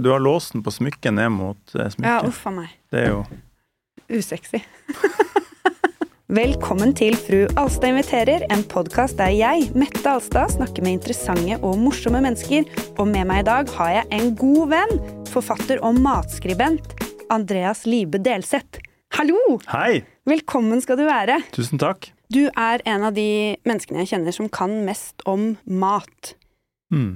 [0.00, 2.28] Du har låsen på smykket ned mot eh, Ja, smykket.
[2.28, 2.74] uff a meg.
[2.92, 3.24] Det er jo
[4.08, 4.60] Usexy.
[6.28, 11.78] Velkommen til Fru Alstad inviterer, en podkast der jeg, Mette Alstad, snakker med interessante og
[11.80, 12.68] morsomme mennesker.
[13.00, 14.92] Og med meg i dag har jeg en god venn,
[15.32, 16.92] forfatter og matskribent,
[17.32, 18.82] Andreas Libe Delseth.
[19.16, 19.56] Hallo!
[19.72, 20.02] Hei!
[20.28, 21.40] Velkommen skal du være.
[21.56, 22.10] Tusen takk.
[22.28, 26.34] Du er en av de menneskene jeg kjenner som kan mest om mat.
[26.92, 27.14] Mm.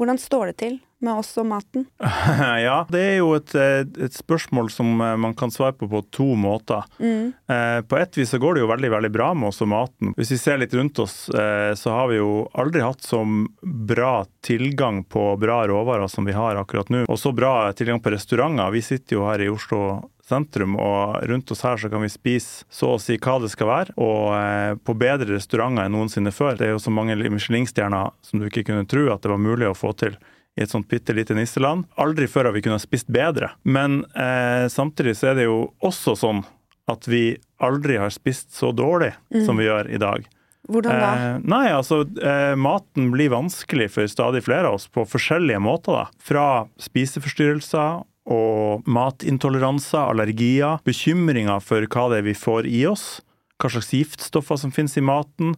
[0.00, 1.86] Hvordan står det til med oss og maten?
[2.66, 6.02] Ja, det er jo et, eh, et spørsmål som eh, man kan svare på på
[6.14, 6.84] to måter.
[6.98, 7.32] Mm.
[7.48, 10.14] Eh, På ett vis så går det jo veldig veldig bra med oss og maten.
[10.18, 13.22] Hvis vi ser litt rundt oss, eh, så har vi jo aldri hatt så
[13.62, 17.04] bra tilgang på bra råvarer som vi har akkurat nå.
[17.08, 18.72] Og så bra tilgang på restauranter.
[18.74, 22.64] Vi sitter jo her i Oslo sentrum, og rundt oss her så kan vi spise
[22.72, 26.56] så å si hva det skal være, og eh, på bedre restauranter enn noensinne før.
[26.58, 29.70] Det er jo så mange Michelin-stjerner som du ikke kunne tro at det var mulig
[29.70, 30.18] å få til
[30.56, 31.84] i et sånt bitte lite nisseland.
[32.00, 33.52] Aldri før har vi kunnet spist bedre.
[33.62, 36.44] Men eh, samtidig så er det jo også sånn
[36.90, 39.12] at vi aldri har spist så dårlig
[39.44, 40.26] som vi gjør i dag.
[40.66, 41.10] Hvordan da?
[41.14, 46.00] Eh, nei, altså eh, maten blir vanskelig for stadig flere av oss på forskjellige måter.
[46.00, 46.06] da.
[46.22, 46.46] Fra
[46.82, 53.20] spiseforstyrrelser og matintoleranser, allergier, bekymringer for hva det er vi får i oss,
[53.62, 55.54] hva slags giftstoffer som finnes i maten.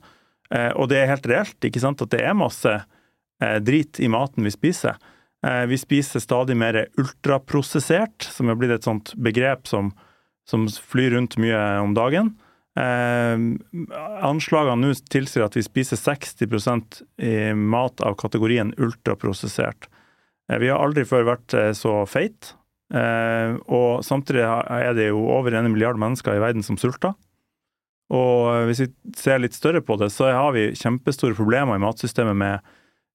[0.52, 2.76] Eh, og det er helt reelt ikke sant, at det er masse
[3.38, 4.96] drit i maten vi spiser.
[5.46, 9.92] Eh, vi spiser stadig mer ultraprosessert, som er blitt et sånt begrep som,
[10.48, 12.32] som flyr rundt mye om dagen.
[12.78, 13.36] Eh,
[14.26, 19.88] anslagene nå tilsier at vi spiser 60 i mat av kategorien ultraprosessert.
[20.50, 22.54] Eh, vi har aldri før vært eh, så feit,
[22.94, 27.14] eh, og samtidig er det jo over en milliard mennesker i verden som sulter.
[28.10, 31.86] Og eh, hvis vi ser litt større på det, så har vi kjempestore problemer i
[31.86, 32.74] matsystemet med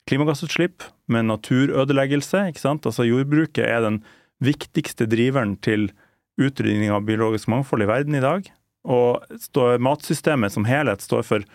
[0.09, 2.47] klimagassutslipp, med naturødeleggelse.
[2.49, 2.85] ikke sant?
[2.85, 4.03] Altså Jordbruket er den
[4.43, 5.91] viktigste driveren til
[6.41, 8.47] utrydding av biologisk mangfold i verden i dag.
[8.83, 9.23] Og
[9.79, 11.45] matsystemet som helhet står for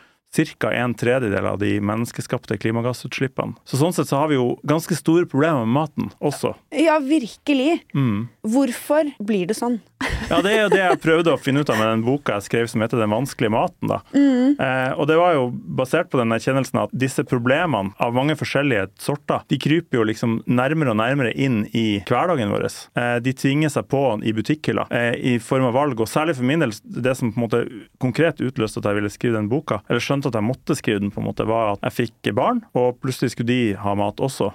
[0.58, 0.72] ca.
[0.72, 3.56] en tredjedel av de menneskeskapte klimagassutslippene.
[3.64, 6.54] Så sånn sett så har vi jo ganske store problemer med maten også.
[6.74, 7.80] Ja, virkelig.
[7.94, 8.28] Mm.
[8.42, 9.80] Hvorfor blir det sånn?
[10.28, 12.46] Ja, det er jo det jeg prøvde å finne ut av med den boka jeg
[12.46, 13.90] skrev som heter Den vanskelige maten.
[13.90, 13.98] da.
[14.14, 18.88] Eh, og det var jo basert på den erkjennelsen at disse problemene av mange forskjellige
[19.02, 22.68] sorter, de kryper jo liksom nærmere og nærmere inn i hverdagen vår.
[22.68, 26.00] Eh, de tvinger seg på i butikkhylla eh, i form av valg.
[26.00, 27.64] Og særlig for min del, det som på en måte
[28.02, 31.12] konkret utløste at jeg ville skrive den boka, eller skjønte at jeg måtte skrive den,
[31.14, 34.50] på en måte, var at jeg fikk barn, og plutselig skulle de ha mat også.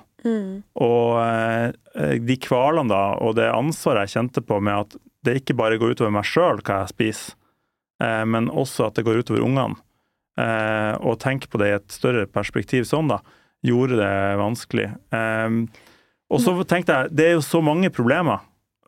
[0.79, 5.55] Og eh, de kvalene da, og det ansvaret jeg kjente på med at det ikke
[5.55, 7.35] bare går utover meg sjøl hva jeg spiser,
[8.03, 9.79] eh, men også at det går utover ungene.
[10.39, 13.21] Eh, og tenke på det i et større perspektiv sånn, da,
[13.63, 14.89] gjorde det vanskelig.
[15.15, 15.59] Eh,
[16.33, 18.43] og så tenkte jeg, det er jo så mange problemer,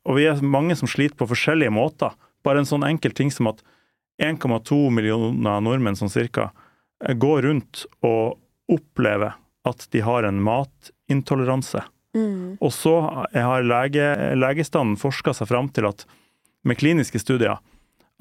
[0.05, 2.15] og vi er mange som sliter på forskjellige måter.
[2.45, 3.61] Bare en sånn enkel ting som at
[4.21, 6.51] 1,2 millioner nordmenn sånn cirka
[6.99, 8.37] går rundt og
[8.71, 9.33] oppleve
[9.65, 11.83] at de har en matintoleranse.
[12.63, 12.93] Og så
[13.33, 14.05] har lege,
[14.39, 16.05] legestanden forska seg fram til at
[16.65, 17.59] med kliniske studier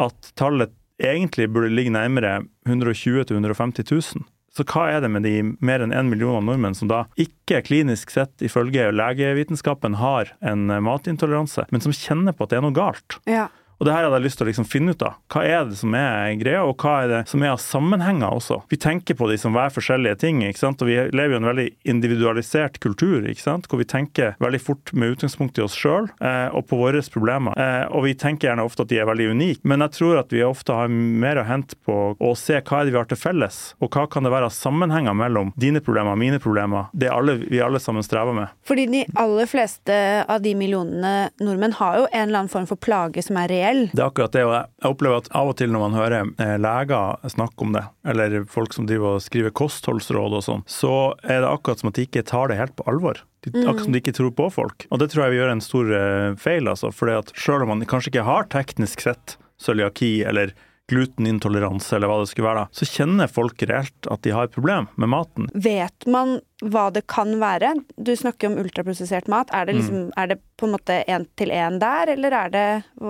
[0.03, 4.27] at tallet egentlig burde ligge nærmere 120 000-150 000.
[4.55, 8.13] Så hva er det med de mer enn én million nordmenn som da ikke klinisk
[8.15, 13.19] sett ifølge legevitenskapen har en matintoleranse, men som kjenner på at det er noe galt?
[13.27, 13.49] Ja.
[13.85, 15.17] Og det her hadde jeg lyst til å liksom finne ut av.
[15.29, 18.63] Hva er det som er greia, og hva er det som er av sammenhenger også?
[18.73, 20.81] Vi tenker på de som hver forskjellige ting, ikke sant?
[20.81, 23.69] og vi lever i en veldig individualisert kultur, ikke sant?
[23.69, 27.53] hvor vi tenker veldig fort med utgangspunkt i oss sjøl eh, og på våre problemer.
[27.61, 30.33] Eh, og vi tenker gjerne ofte at de er veldig unike, men jeg tror at
[30.33, 33.21] vi ofte har mer å hente på å se hva er det vi har til
[33.21, 37.37] felles, og hva kan det være av sammenhenger mellom dine problemer, mine problemer, det alle,
[37.45, 38.57] vi alle sammen strever med.
[38.65, 42.81] Fordi de aller fleste av de millionene nordmenn har jo en eller annen form for
[42.81, 43.74] plage som er reell.
[43.93, 46.57] Det er akkurat det, og jeg opplever at av og til når man hører eh,
[46.61, 51.45] leger snakke om det, eller folk som driver og skriver kostholdsråd og sånn, så er
[51.45, 53.23] det akkurat som at de ikke tar det helt på alvor.
[53.45, 54.87] De, Akkurat som de ikke tror på folk.
[54.89, 56.93] Og det tror jeg vi gjør en stor eh, feil, altså.
[56.95, 60.55] For selv om man kanskje ikke har teknisk sett cøliaki eller
[60.91, 64.55] glutenintoleranse eller hva det skulle være, da, så kjenner folk reelt at de har et
[64.55, 65.49] problem med maten.
[65.55, 67.73] Vet man hva det kan være?
[67.97, 69.53] Du snakker om ultraprosessert mat.
[69.57, 72.67] Er det, liksom, er det på en måte én til én der, eller er det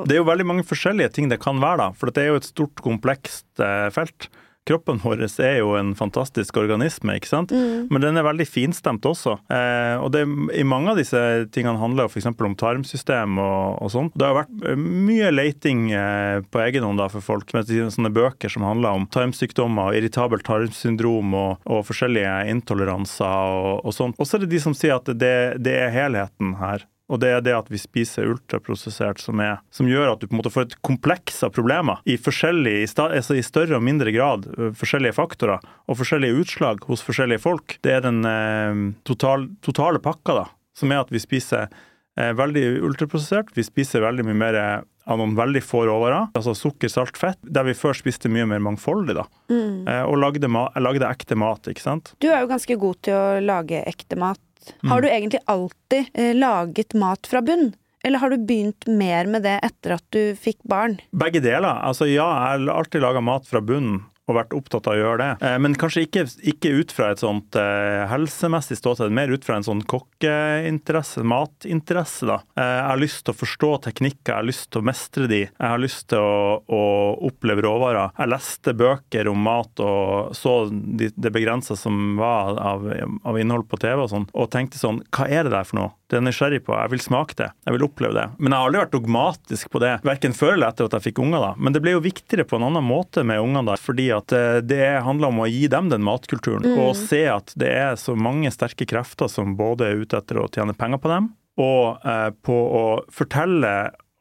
[0.06, 1.90] Det er jo veldig mange forskjellige ting det kan være, da.
[1.98, 4.30] For det er jo et stort, komplekst eh, felt.
[4.64, 7.52] Kroppen vår er jo en fantastisk organisme, ikke sant?
[7.52, 7.90] Mm.
[7.92, 9.36] men den er veldig finstemt også.
[9.52, 10.24] Eh, og det,
[10.56, 11.20] I mange av disse
[11.52, 12.30] tingene handler f.eks.
[12.32, 14.10] om tarmsystem og, og sånn.
[14.16, 18.12] Det har vært eh, mye leiting eh, på egen hånd da, for folk med sånne
[18.14, 24.16] bøker som handler om tarmsykdommer, og irritabelt tarmsyndrom og, og forskjellige intoleranser og, og sånn.
[24.16, 26.88] Og så er det de som sier at det, det er helheten her.
[27.12, 30.34] Og det er det at vi spiser ultraprosessert som, er, som gjør at du på
[30.34, 34.48] en måte får et kompleks av problemer i, altså i større og mindre grad.
[34.80, 37.76] Forskjellige faktorer og forskjellige utslag hos forskjellige folk.
[37.84, 40.46] Det er den eh, total, totale pakka, da,
[40.76, 41.68] som er at vi spiser
[42.14, 43.48] veldig ultraprosessert.
[43.56, 44.58] Vi spiser veldig mye mer
[45.04, 48.62] av noen veldig få råvarer, altså sukker, salt, fett, der vi før spiste mye mer
[48.64, 49.26] mangfoldig, da.
[49.52, 49.84] Mm.
[49.90, 50.48] Eh, og lagde,
[50.80, 52.14] lagde ekte mat, ikke sant.
[52.24, 54.40] Du er jo ganske god til å lage ekte mat.
[54.80, 54.92] Mm.
[54.92, 57.74] Har du egentlig alltid eh, laget mat fra bunn?
[58.04, 60.98] Eller har du begynt mer med det etter at du fikk barn?
[61.16, 61.80] Begge deler.
[61.88, 65.20] Altså ja, jeg har alltid laga mat fra bunnen og vært opptatt av å gjøre
[65.20, 65.30] det.
[65.44, 66.24] Eh, men kanskje ikke,
[66.54, 72.28] ikke ut fra et sånt eh, helsemessig ståsted, mer ut fra en sånn kokkeinteresse, matinteresse.
[72.30, 72.40] da.
[72.56, 75.42] Eh, jeg har lyst til å forstå teknikker, jeg har lyst til å mestre de.
[75.44, 76.82] Jeg har lyst til å, å
[77.28, 78.14] oppleve råvarer.
[78.16, 82.86] Jeg leste bøker om mat og så de, det begrensa som var av,
[83.24, 85.92] av, innhold på TV og sånn, og tenkte sånn Hva er det der for noe?
[86.08, 86.74] Det er jeg nysgjerrig på.
[86.76, 87.46] Jeg vil smake det.
[87.64, 88.24] Jeg vil oppleve det.
[88.38, 91.20] Men jeg har aldri vært dogmatisk på det, verken før eller etter at jeg fikk
[91.24, 91.42] unger.
[91.42, 91.52] da.
[91.58, 94.60] Men det ble jo viktigere på en annen måte med ungene da, fordi at eh,
[94.64, 96.64] det handler om å gi dem den matkulturen.
[96.66, 96.78] Mm.
[96.86, 100.48] Og se at det er så mange sterke krefter som både er ute etter å
[100.52, 103.74] tjene penger på dem, og eh, på å fortelle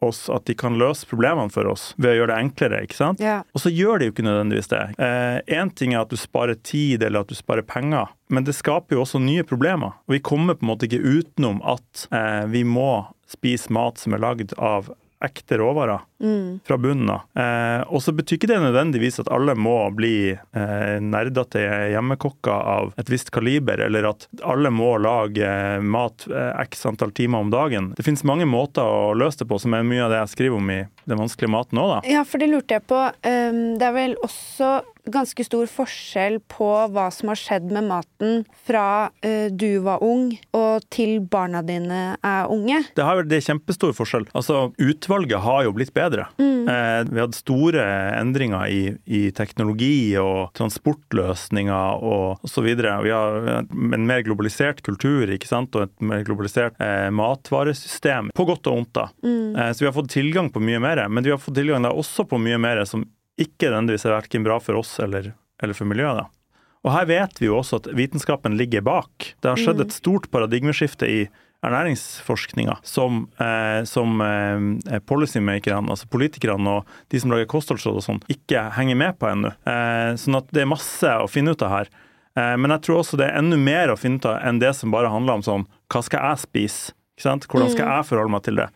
[0.04, 2.82] oss at de kan løse problemene for oss ved å gjøre det enklere.
[2.84, 3.24] ikke sant?
[3.24, 3.46] Yeah.
[3.56, 4.84] Og så gjør de jo ikke nødvendigvis det.
[5.00, 8.58] Én eh, ting er at du sparer tid eller at du sparer penger, men det
[8.58, 9.96] skaper jo også nye problemer.
[10.08, 14.16] Og vi kommer på en måte ikke utenom at eh, vi må spise mat som
[14.16, 14.92] er lagd av
[15.24, 16.60] ekte råvarer mm.
[16.68, 17.22] fra bunnen av.
[17.36, 22.94] Eh, og så betyr ikke det nødvendigvis at alle må bli eh, nerdete hjemmekokker av
[23.00, 25.50] et visst kaliber, eller at alle må lage
[25.84, 27.92] mat eh, x antall timer om dagen.
[27.98, 30.60] Det finnes mange måter å løse det på, som er mye av det jeg skriver
[30.60, 32.00] om i Den vanskelige maten òg, da.
[32.08, 33.00] Ja, for det lurte jeg på.
[33.28, 34.78] Um, det er vel også
[35.12, 40.30] ganske stor forskjell på hva som har skjedd med maten fra uh, du var ung
[40.56, 42.80] og til barna dine er unge?
[42.96, 44.30] Det, har, det er kjempestor forskjell.
[44.32, 46.13] Altså, Utvalget har jo blitt bedre.
[46.38, 46.68] Mm.
[46.70, 47.86] Eh, vi hadde store
[48.20, 52.70] endringer i, i, teknologi og transportløsninger og osv.
[52.78, 55.76] Vi har en mer globalisert kultur ikke sant?
[55.76, 58.94] og et mer globalisert eh, matvaresystem, på godt og vondt.
[59.00, 59.08] da.
[59.26, 59.56] Mm.
[59.56, 61.94] Eh, så vi har fått tilgang på mye mer, men vi har fått tilgang da
[61.94, 63.06] også på mye mer som
[63.40, 65.34] ikke nødvendigvis er verken bra for oss eller,
[65.64, 66.22] eller for miljøet.
[66.22, 66.43] da.
[66.84, 69.34] Og her vet vi jo også at vitenskapen ligger bak.
[69.40, 69.86] Det har skjedd mm.
[69.86, 71.20] et stort paradigmeskifte i
[71.64, 78.24] ernæringsforskninga som, eh, som eh, policymakerne, altså politikerne og de som lager kostholdsråd og sånn,
[78.32, 79.54] ikke henger med på ennå.
[79.64, 81.94] Eh, sånn at det er masse å finne ut av her.
[82.36, 84.74] Eh, men jeg tror også det er enda mer å finne ut av enn det
[84.76, 86.98] som bare handler om sånn hva skal jeg spise?
[87.22, 87.94] Hvordan skal mm.
[87.94, 88.68] jeg forholde meg til det?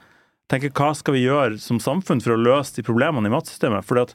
[0.47, 3.83] Tenker, Hva skal vi gjøre som samfunn for å løse de problemene i matsystemet?
[3.83, 4.13] Fordi at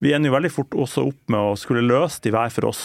[0.00, 2.82] vi ender jo veldig fort også opp med å skulle løse de hver for oss.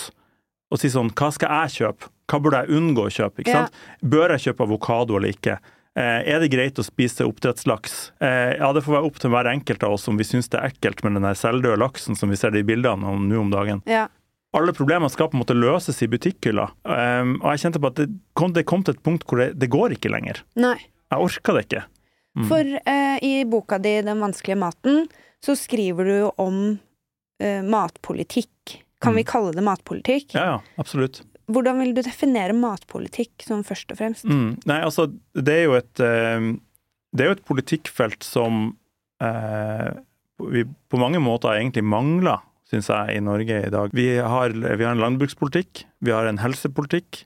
[0.74, 2.10] Og si sånn Hva skal jeg kjøpe?
[2.32, 3.44] Hva burde jeg unngå å kjøpe?
[3.44, 3.78] ikke sant?
[3.78, 4.10] Ja.
[4.16, 5.60] Bør jeg kjøpe avokado eller ikke?
[5.94, 7.98] Eh, er det greit å spise oppdrettslaks?
[8.24, 10.58] Eh, ja, det får være opp til hver enkelt av oss om vi syns det
[10.58, 13.52] er ekkelt med den selvdøde laksen som vi ser det i bildene om nå om
[13.54, 13.84] dagen.
[13.86, 14.08] Ja.
[14.58, 16.66] Alle problemer skal på en måte løses i butikkhylla.
[16.96, 18.10] Eh, og jeg kjente på at det
[18.40, 20.42] kom, det kom til et punkt hvor det, det går ikke lenger.
[20.58, 20.78] Nei.
[21.14, 21.84] Jeg orka det ikke.
[22.34, 22.48] Mm.
[22.50, 25.06] For uh, i boka di 'Den vanskelige maten'
[25.46, 26.80] så skriver du om
[27.44, 28.80] uh, matpolitikk.
[29.04, 29.20] Kan mm.
[29.20, 30.34] vi kalle det matpolitikk?
[30.38, 31.22] Ja, ja, absolutt.
[31.52, 34.28] Hvordan vil du definere matpolitikk som først og fremst?
[34.30, 34.56] Mm.
[34.70, 36.54] Nei, altså, det er jo et, uh,
[37.14, 38.64] det er jo et politikkfelt som
[39.22, 39.90] eh,
[40.50, 42.42] vi på mange måter egentlig mangler,
[42.72, 43.94] syns jeg, i Norge i dag.
[43.94, 47.22] Vi har, vi har en landbrukspolitikk, vi har en helsepolitikk,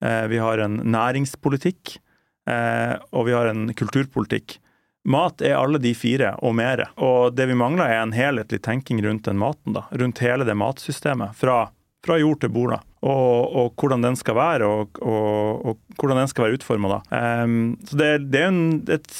[0.00, 1.98] eh, vi har en næringspolitikk,
[2.46, 4.60] og vi har en kulturpolitikk.
[5.06, 6.82] Mat er alle de fire, og mer.
[6.98, 9.76] Og det vi mangler, er en helhetlig tenking rundt den maten.
[9.76, 11.36] da, Rundt hele det matsystemet.
[11.38, 11.64] Fra,
[12.04, 12.74] fra jord til bord.
[12.74, 17.00] da, og, og, hvordan den skal være, og, og, og hvordan den skal være utforma.
[17.10, 19.10] Um, så det, det er en, et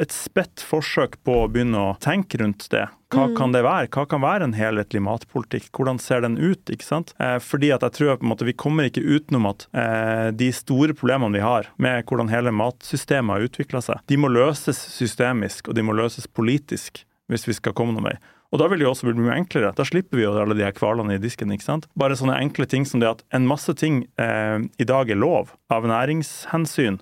[0.00, 2.86] et spett forsøk på å begynne å tenke rundt det.
[3.14, 3.34] Hva mm.
[3.38, 3.88] kan det være?
[3.94, 5.68] Hva kan være en helhetlig matpolitikk?
[5.76, 6.66] Hvordan ser den ut?
[6.72, 7.12] ikke sant?
[7.22, 10.96] Eh, fordi at jeg tror at måte, vi kommer ikke utenom at eh, de store
[10.96, 15.78] problemene vi har med hvordan hele matsystemet har utvikla seg, de må løses systemisk, og
[15.78, 18.16] de må løses politisk hvis vi skal komme noen vei.
[18.54, 19.72] Og da vil det jo også bli mye enklere.
[19.76, 21.50] Da slipper vi jo alle de her kvalene i disken.
[21.52, 21.88] ikke sant?
[21.98, 25.54] Bare sånne enkle ting som det at en masse ting eh, i dag er lov
[25.70, 27.00] av næringshensyn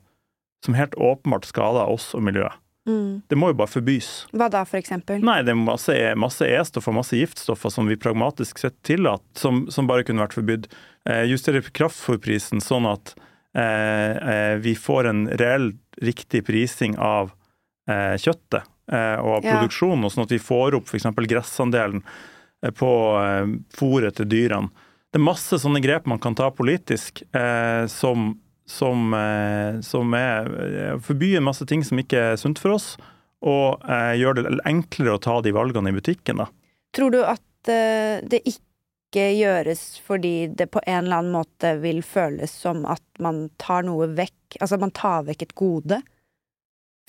[0.65, 2.57] som helt åpenbart skader oss og miljøet.
[2.89, 3.23] Mm.
[3.29, 4.09] Det må jo bare forbys.
[4.37, 5.23] Hva da, eksempel?
[5.25, 9.89] Nei, det er masse, masse E-stoffer, masse giftstoffer som vi pragmatisk sett tillater, som, som
[9.89, 10.69] bare kunne vært forbudt.
[11.09, 13.15] Eh, justere kraftfòrprisen sånn at
[13.57, 15.71] eh, eh, vi får en reell
[16.05, 17.33] riktig prising av
[17.89, 18.63] eh, kjøttet
[18.93, 19.57] eh, og av Ja.
[19.59, 21.09] produksjonen, og sånn at vi får opp f.eks.
[21.29, 24.73] gressandelen eh, på eh, fôret til dyrene.
[25.15, 28.33] Det er masse sånne grep man kan ta politisk eh, som,
[28.67, 32.95] som, eh, som er forbyr masse ting som ikke er sunt for oss,
[33.45, 36.41] og eh, gjør det enklere å ta de valgene i butikken.
[36.41, 36.49] da.
[36.97, 42.01] Tror du at eh, det ikke gjøres fordi det på en eller annen måte vil
[42.03, 45.97] føles som at man tar noe vekk Altså man tar vekk et gode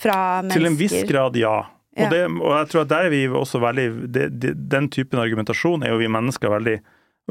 [0.02, 0.58] fra mennesker?
[0.58, 1.58] Til en viss grad, ja.
[1.96, 2.08] Og, Ja.
[2.10, 5.86] det, og jeg tror at der er vi også veldig det, det, Den typen argumentasjon
[5.86, 6.80] er jo vi mennesker veldig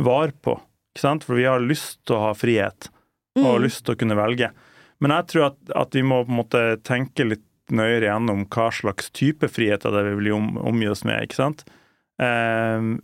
[0.02, 0.56] var på.
[0.98, 2.88] For vi har lyst til å ha frihet,
[3.36, 3.64] og har Mm.
[3.66, 4.52] lyst til å kunne velge.
[5.02, 8.70] Men jeg tror at, at vi må på en måte tenke litt nøyere igjennom hva
[8.72, 11.22] slags type friheter det vi vil om, omgi oss med.
[11.26, 11.66] ikke sant?
[12.22, 13.02] Ehm,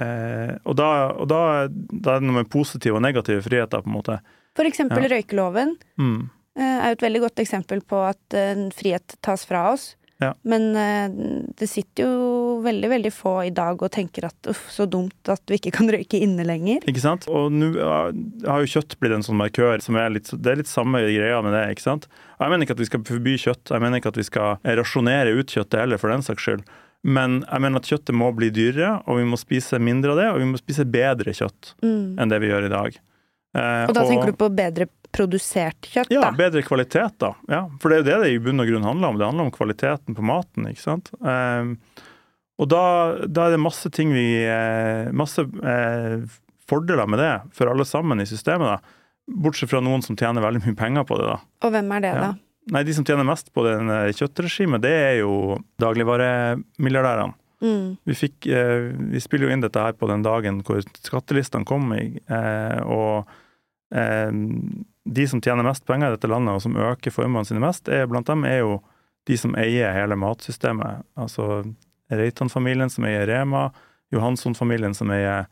[0.00, 3.90] eh, og da, og da, da er det noe med positive og negative friheter, på
[3.90, 4.20] en måte.
[4.56, 5.08] For eksempel Ja.
[5.12, 6.30] røykeloven Mm.
[6.56, 9.96] eh, er jo et veldig godt eksempel på at eh, en frihet tas fra oss.
[10.22, 10.30] Ja.
[10.48, 11.10] Men eh,
[11.58, 15.42] det sitter jo veldig, veldig få i dag og tenker at uff, så dumt at
[15.52, 16.86] vi ikke kan røyke inne lenger.
[16.88, 17.26] Ikke sant?
[17.28, 20.70] Og nå har jo kjøtt blitt en sånn markør som er litt Det er litt
[20.72, 22.08] samme greia med det, ikke sant?
[22.40, 25.36] Jeg mener ikke at vi skal forby kjøtt, jeg mener ikke at vi skal rasjonere
[25.36, 26.64] ut kjøttet heller, for den saks skyld.
[27.06, 30.30] Men jeg mener at kjøttet må bli dyrere, og vi må spise mindre av det,
[30.32, 32.16] og vi må spise bedre kjøtt Mm.
[32.18, 32.96] enn det vi gjør i dag.
[33.56, 37.32] Eh, Og da tenker du på bedre produsert kjøtt, Ja, bedre kvalitet, da.
[37.50, 39.18] Ja, for det er jo det det i bunn og grunn handler om.
[39.20, 41.10] Det handler om kvaliteten på maten, ikke sant.
[41.24, 41.76] Ehm,
[42.60, 42.82] og da,
[43.28, 46.22] da er det masse ting vi eh, Masse eh,
[46.68, 49.02] fordeler med det for alle sammen i systemet, da.
[49.26, 51.40] Bortsett fra noen som tjener veldig mye penger på det, da.
[51.66, 52.20] Og hvem er det, Ja.
[52.30, 52.34] da?
[52.74, 57.34] Nei, de som tjener mest på den eh, kjøttregimet, det er jo dagligvaremilliardærene.
[57.62, 57.96] Mm.
[58.04, 61.92] Vi, fikk, eh, vi spiller jo inn dette her på den dagen hvor skattelistene kom,
[61.94, 63.28] eh, og
[63.94, 64.30] eh,
[65.06, 68.08] de som tjener mest penger i dette landet, og som øker formuene sine mest, er,
[68.10, 68.80] blant dem er jo
[69.26, 71.06] de som eier hele matsystemet.
[71.18, 71.64] Altså
[72.12, 73.68] Reitan-familien som eier Rema,
[74.14, 75.46] Johansson-familien som eier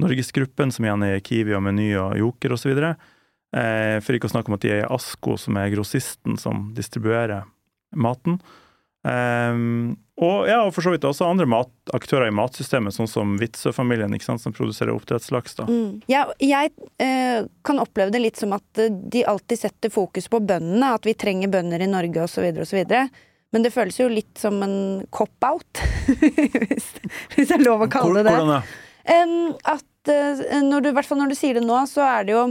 [0.00, 2.72] Norgesgruppen, som igjen eier Kiwi og Meny og Joker osv.
[2.74, 7.46] Eh, for ikke å snakke om at de eier Asko, som er grossisten som distribuerer
[7.94, 8.40] maten.
[9.04, 13.32] Um, og ja, og for så vidt også andre mat, aktører i matsystemet, sånn som
[13.40, 15.56] Witzøe-familien, som produserer oppdrettslaks.
[15.58, 15.66] da.
[15.66, 16.04] Mm.
[16.10, 16.70] Ja, jeg
[17.02, 21.08] eh, kan oppleve det litt som at eh, de alltid setter fokus på bøndene, at
[21.08, 22.46] vi trenger bønder i Norge osv.
[22.62, 22.84] osv.
[23.54, 24.76] Men det føles jo litt som en
[25.10, 25.82] cop-out,
[26.70, 26.86] hvis,
[27.34, 28.36] hvis det er lov å kalle det det.
[28.38, 28.60] Hvordan da?
[29.04, 29.34] Um,
[29.66, 32.44] at uh, når du, hvert fall når du sier det nå, så er det jo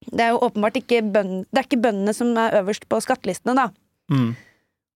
[0.00, 3.52] Det er jo åpenbart ikke bønd, Det er ikke bøndene som er øverst på skattelistene,
[3.58, 3.66] da.
[4.14, 4.30] Mm.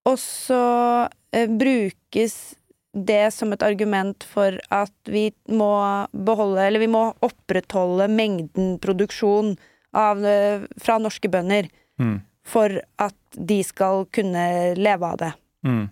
[0.05, 2.55] Og så eh, brukes
[2.95, 9.57] det som et argument for at vi må beholde Eller vi må opprettholde mengden produksjon
[9.95, 12.21] av, eh, fra norske bønder Mm.
[12.43, 15.33] for at de skal kunne leve av det.
[15.63, 15.89] Mm.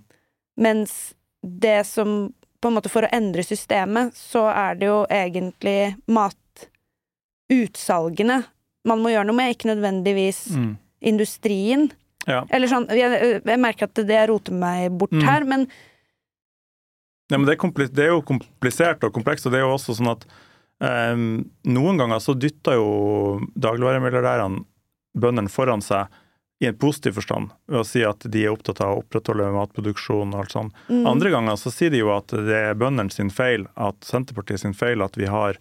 [0.59, 5.95] Mens det som på en måte For å endre systemet, så er det jo egentlig
[7.49, 8.43] matutsalgene
[8.85, 10.77] man må gjøre noe med, ikke nødvendigvis Mm.
[11.01, 11.91] industrien.
[12.29, 12.43] Ja.
[12.49, 15.25] Eller sånn, jeg, jeg merker at det roter meg bort Mm.
[15.27, 15.67] her, men
[17.31, 19.95] Ja, men det, er det er jo komplisert og komplekst, og det er jo også
[19.97, 20.25] sånn at
[20.83, 24.65] um, noen ganger så dytter jo dagligvaremilliardærene
[25.17, 26.11] bøndene foran seg
[26.63, 30.31] i en positiv forstand, ved å si at de er opptatt av å opprettholde matproduksjon
[30.33, 30.75] og alt sånt.
[30.87, 34.61] mm, Andre ganger så sier de jo at det er bøndene sin feil, at Senterpartiet
[34.61, 35.57] sin feil at vi har,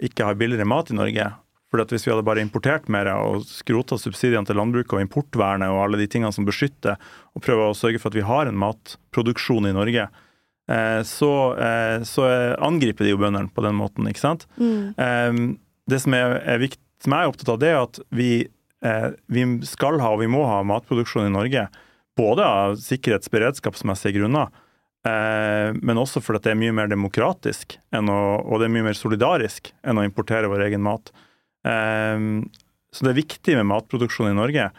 [0.00, 1.26] ikke har billigere mat i Norge.
[1.70, 5.84] For hvis vi hadde bare importert mer og skrota subsidiene til landbruket og importvernet og
[5.84, 6.98] alle de tingene som beskytter,
[7.34, 10.08] og prøver å sørge for at vi har en matproduksjon i Norge,
[10.68, 11.30] eh, så,
[11.62, 12.26] eh, så
[12.58, 14.46] angriper de jo bøndene på den måten, ikke sant?
[14.58, 15.56] mm, Eh,
[15.90, 18.46] Det som er, er viktig, som jeg er opptatt av, det er at vi,
[19.26, 21.64] vi skal ha og vi må ha matproduksjon i Norge.
[22.16, 24.52] Både av sikkerhets- og beredskapsmessige grunner,
[25.02, 29.72] men også fordi det er mye mer demokratisk å, og det er mye mer solidarisk
[29.82, 31.10] enn å importere vår egen mat.
[31.66, 32.26] Eh,
[32.90, 34.70] så det er viktig med matproduksjon i Norge.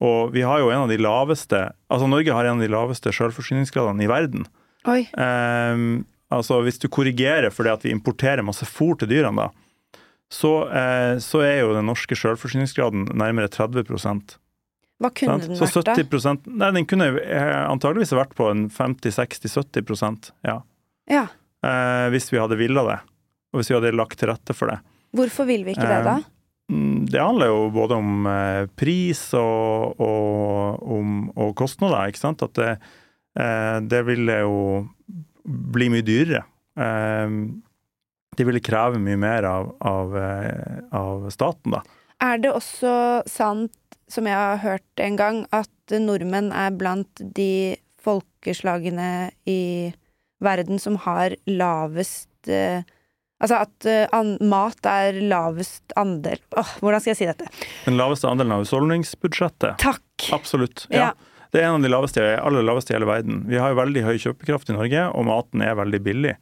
[0.00, 1.58] Og vi har jo en av de laveste
[1.92, 4.46] Altså Norge har en av de laveste selvforsyningsgradene i verden.
[4.88, 5.02] Oi.
[5.20, 9.96] Ehm, altså Hvis du korrigerer for det at vi importerer masse fôr til dyrene, da,
[10.30, 13.82] så, eh, så er jo den norske selvforsyningsgraden nærmere 30
[15.00, 15.96] Hva kunne den Så vært, da?
[15.98, 20.60] 70% Nei, den kunne eh, antageligvis vært på en 50-60-70% ja.
[21.10, 21.26] Ja.
[21.66, 23.00] eh, hvis vi hadde villa det,
[23.50, 24.78] og hvis vi hadde lagt til rette for det.
[25.16, 26.18] Hvorfor vil vi ikke det, da?
[26.70, 32.44] Mm, Det handler jo både om eh, pris og, og, om, og kostnader, ikke sant.
[32.46, 32.70] At det,
[33.38, 34.60] eh, det ville jo
[35.44, 36.44] bli mye dyrere.
[36.78, 37.36] Eh,
[38.38, 41.82] det ville kreve mye mer av, av, eh, av staten, da.
[42.20, 42.92] Er det også
[43.28, 43.74] sant,
[44.10, 49.92] som jeg har hørt en gang, at nordmenn er blant de folkeslagene i
[50.42, 52.82] verden som har lavest eh,
[53.40, 57.46] Altså at uh, mat er lavest andel Åh, Hvordan skal jeg si dette?
[57.86, 59.78] Den laveste andelen av husholdningsbudsjettet.
[59.80, 60.28] Takk!
[60.36, 60.86] Absolutt.
[60.92, 61.10] ja.
[61.10, 61.10] Ja.
[61.50, 63.40] Det er en av de laveste, aller laveste i hele verden.
[63.50, 66.36] Vi har jo veldig høy kjøpekraft i Norge, og maten er veldig billig.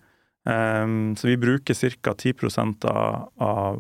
[0.45, 2.13] Um, så vi bruker ca.
[2.13, 2.35] 10
[2.93, 3.79] av, av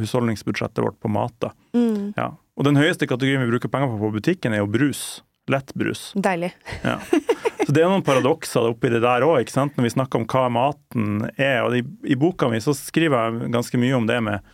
[0.00, 1.36] husholdningsbudsjettet vårt på mat.
[1.38, 1.52] da.
[1.76, 2.32] Mm, Ja.
[2.56, 5.22] Og den høyeste kategorien vi bruker penger på på butikken, er jo brus.
[5.46, 6.12] Lettbrus.
[6.16, 6.50] deilig.
[6.82, 6.98] Ja.
[7.66, 11.24] Så det er noen paradokser oppi det der òg, når vi snakker om hva maten
[11.34, 11.64] er.
[11.66, 14.52] Og i, i boka mi så skriver jeg ganske mye om det med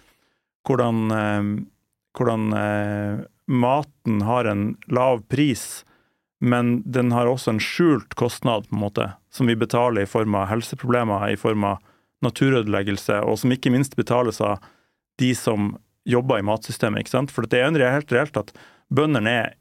[0.64, 1.50] hvordan, eh,
[2.16, 3.20] hvordan eh,
[3.52, 5.84] maten har en lav pris,
[6.40, 10.34] men den har også en skjult kostnad, på en måte, som vi betaler i form
[10.40, 11.84] av helseproblemer, i form av
[12.24, 14.62] naturødeleggelse, og som ikke minst betales av
[15.20, 15.74] de som
[16.08, 17.04] jobber i matsystemet.
[17.04, 17.34] ikke sant?
[17.34, 18.56] For det er jo helt reelt at
[18.88, 19.52] bøndene er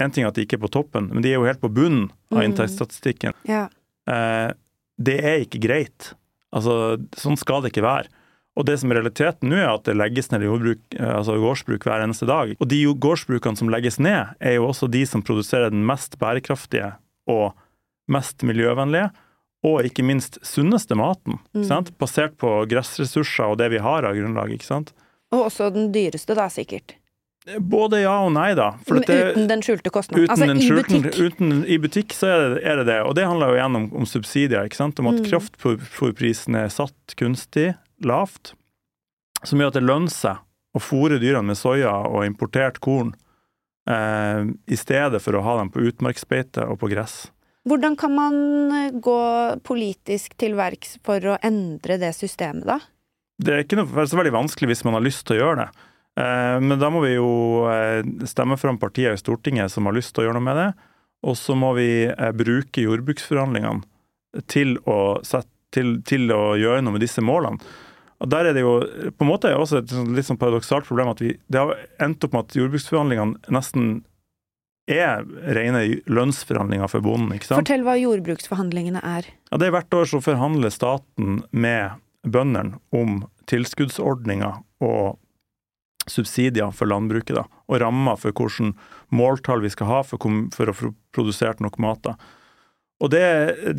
[0.00, 1.68] En ting er at de ikke er på toppen, men de er jo helt på
[1.72, 2.44] bunnen av Mm.
[2.52, 3.32] inntektsstatistikken.
[3.44, 3.68] Ja.
[4.08, 4.52] Eh,
[4.98, 6.14] det er ikke greit.
[6.52, 8.08] Altså, sånn skal det ikke være.
[8.56, 11.84] Og det som er realiteten nå, er at det legges ned jordbruk, eh, altså gårdsbruk
[11.84, 12.56] hver eneste dag.
[12.60, 16.94] Og de gårdsbrukene som legges ned, er jo også de som produserer den mest bærekraftige
[17.28, 17.54] og
[18.08, 19.10] mest miljøvennlige,
[19.64, 21.38] og ikke minst sunneste maten.
[21.54, 21.64] Mm.
[21.64, 21.92] sant?
[21.98, 24.50] Basert på gressressurser og det vi har av grunnlag.
[24.52, 24.92] ikke sant?
[25.32, 26.94] Og også den dyreste, da, sikkert.
[27.58, 28.68] Både ja og nei, da.
[28.86, 30.28] Det- uten den skjulte kostnaden.
[30.30, 31.18] Altså i skjulten- butikk.
[31.18, 33.88] Uten, I butikk så er det, er det det, og det handler jo igjen om,
[33.96, 34.62] om subsidier.
[34.64, 34.98] ikke sant?
[35.00, 35.26] Om at Mm.
[35.26, 38.54] kraftfôrprisen er satt kunstig lavt,
[39.44, 40.38] som gjør at det lønner seg
[40.76, 43.12] å fôre dyrene med soya og importert korn,
[43.88, 47.26] eh, i stedet for å ha dem på utmarksbeite og på gress.
[47.68, 52.78] Hvordan kan man eh, gå politisk til verks for å endre det systemet, da?
[53.42, 55.70] Det er ikke noe så veldig vanskelig hvis man har lyst til å gjøre det.
[56.20, 57.28] Eh, Men da må vi jo
[57.72, 60.68] eh, stemme fram partier i Stortinget som har lyst til å gjøre noe med det.
[61.22, 66.96] Og så må vi eh, bruke jordbruksforhandlingene til å, sette, til, til å gjøre noe
[66.96, 67.60] med disse målene.
[68.22, 68.76] Og Der er det jo
[69.18, 71.72] på en måte også et sånn litt sånn paradoksalt problem at vi, det har
[72.04, 73.88] endt opp med at jordbruksforhandlingene nesten
[74.90, 75.24] er
[75.56, 77.32] rene lønnsforhandlinger for bonden.
[77.34, 77.62] ikke sant?
[77.64, 79.26] Fortell hva jordbruksforhandlingene er.
[79.50, 85.18] Ja, det er Hvert år så forhandler staten med bøndene om tilskuddsordninger og
[86.10, 88.72] subsidier for landbruket, da, og rammer for hvilke
[89.14, 90.22] måltall vi skal ha for,
[90.54, 92.02] for å få produsert nok mat.
[92.06, 92.16] da.
[93.02, 93.22] Og det,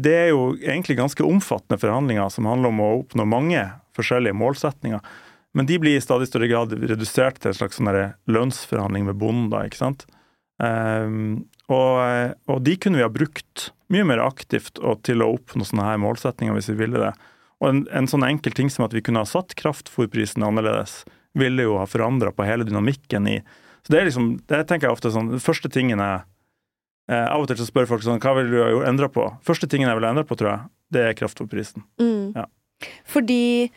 [0.04, 3.62] det er jo egentlig ganske omfattende forhandlinger som handler om å oppnå mange
[3.96, 5.00] forskjellige målsetninger.
[5.54, 7.92] Men de blir i stadig større grad redusert til en slags sånn
[8.28, 9.52] lønnsforhandling med bonden.
[9.54, 10.08] da, ikke sant?
[10.62, 15.86] Um, og, og de kunne vi ha brukt mye mer aktivt til å oppnå sånne
[15.88, 17.14] her målsetninger hvis vi ville det.
[17.64, 21.04] Og en, en sånn enkel ting som at vi kunne ha satt kraftfôrprisen annerledes,
[21.38, 23.40] ville jo ha forandra på hele dynamikken i
[23.84, 26.24] Så det er liksom, det tenker jeg ofte sånn, den første tingen jeg
[27.12, 29.28] eh, Av og til så spør folk sånn, hva vil du ha endra på?
[29.46, 31.86] Første tingen jeg vil endra på, tror jeg, det er kraftfôrprisen.
[32.02, 32.36] Mm.
[32.38, 32.46] Ja.
[33.10, 33.72] Fordi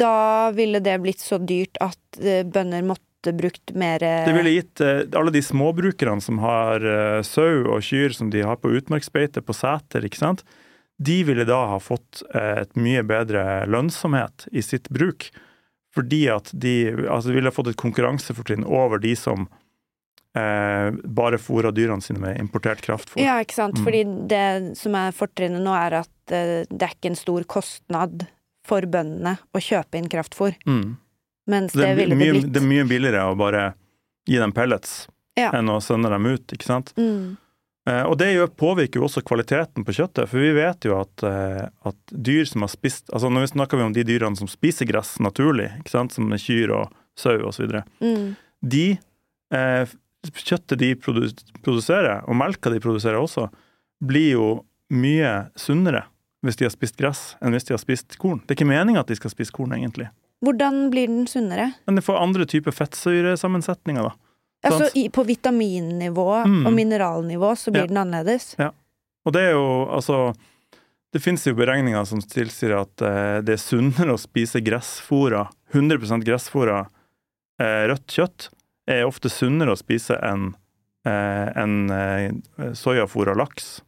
[0.00, 4.82] da ville det blitt så dyrt at eh, bønder måtte brukt mer Det ville gitt
[4.82, 9.44] eh, alle de småbrukerne som har eh, sau og kyr som de har på utmarksbeite,
[9.44, 10.44] på seter, ikke sant,
[11.02, 15.32] de ville da ha fått et mye bedre lønnsomhet i sitt bruk.
[15.92, 16.74] Fordi at de
[17.06, 19.44] altså ville fått et konkurransefortrinn over de som
[20.36, 23.20] eh, bare fôra dyrene sine med importert kraftfôr.
[23.20, 23.76] Ja, ikke sant.
[23.78, 23.84] Mm.
[23.84, 24.44] Fordi det
[24.80, 28.24] som er fortrinnet nå, er at eh, det er ikke en stor kostnad
[28.66, 30.54] for bøndene å kjøpe inn kraftfôr.
[30.68, 30.96] Mm.
[31.50, 32.52] Mens Det, det, ville det blitt.
[32.54, 33.72] det er mye billigere å bare
[34.30, 35.48] gi dem pellets Ja.
[35.56, 36.92] enn å sende dem ut, ikke sant.
[36.96, 37.36] Mm.
[37.88, 41.66] Eh, Og det påvirker jo også kvaliteten på kjøttet, for vi vet jo at, eh,
[41.88, 45.16] at dyr som har spist altså Når vi snakker om de dyrene som spiser gress
[45.18, 48.36] naturlig, som kyr og sau osv., Mm.
[48.62, 48.98] de
[49.52, 49.86] eh,
[50.30, 53.48] kjøttet de produserer, og melka de produserer også,
[54.02, 56.04] blir jo mye sunnere
[56.44, 58.40] hvis de har spist gress, enn hvis de har spist korn.
[58.46, 60.08] Det er ikke meninga at de skal spise korn, egentlig.
[60.42, 61.68] Hvordan blir den sunnere?
[61.86, 64.10] Men det får andre typer fettsyresammensetninger, da.
[64.62, 66.66] Altså i, på vitaminnivå Mm.
[66.66, 67.86] og mineralnivå så blir Ja.
[67.86, 68.54] den annerledes.
[68.58, 68.70] Ja.
[69.26, 70.34] Og det er jo altså
[71.12, 76.24] Det finnes jo beregninger som tilsier at eh, det er sunnere å spise gressfôra, 100
[76.24, 76.86] gressfôra
[77.60, 78.48] eh, rødt kjøtt,
[78.88, 80.54] er ofte sunnere å spise enn
[81.04, 82.30] eh, en, eh,
[82.72, 83.82] soyafôra laks.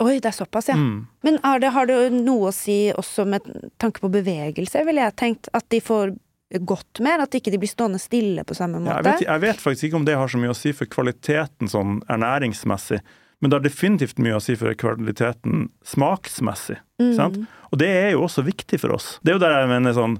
[0.00, 0.74] Oi, det er såpass, ja.
[0.74, 1.06] Mm.
[1.22, 3.42] Men det, har det noe å si også med
[3.78, 5.48] tanke på bevegelse, ville jeg tenkt?
[5.52, 6.16] At de får
[6.60, 7.22] gått mer?
[7.24, 8.96] At ikke de blir stående stille på samme Ja, måte?
[8.96, 11.68] jeg, vet, jeg vet faktisk ikke om det har så mye å si for kvaliteten
[11.72, 13.00] sånn ernæringsmessig,
[13.40, 16.76] men det har definitivt mye å si for kvaliteten smaksmessig.
[17.02, 17.14] Mm.
[17.16, 17.40] sant?
[17.72, 19.16] Og det er jo også viktig for oss.
[19.22, 20.18] Det er jo der jeg mener sånn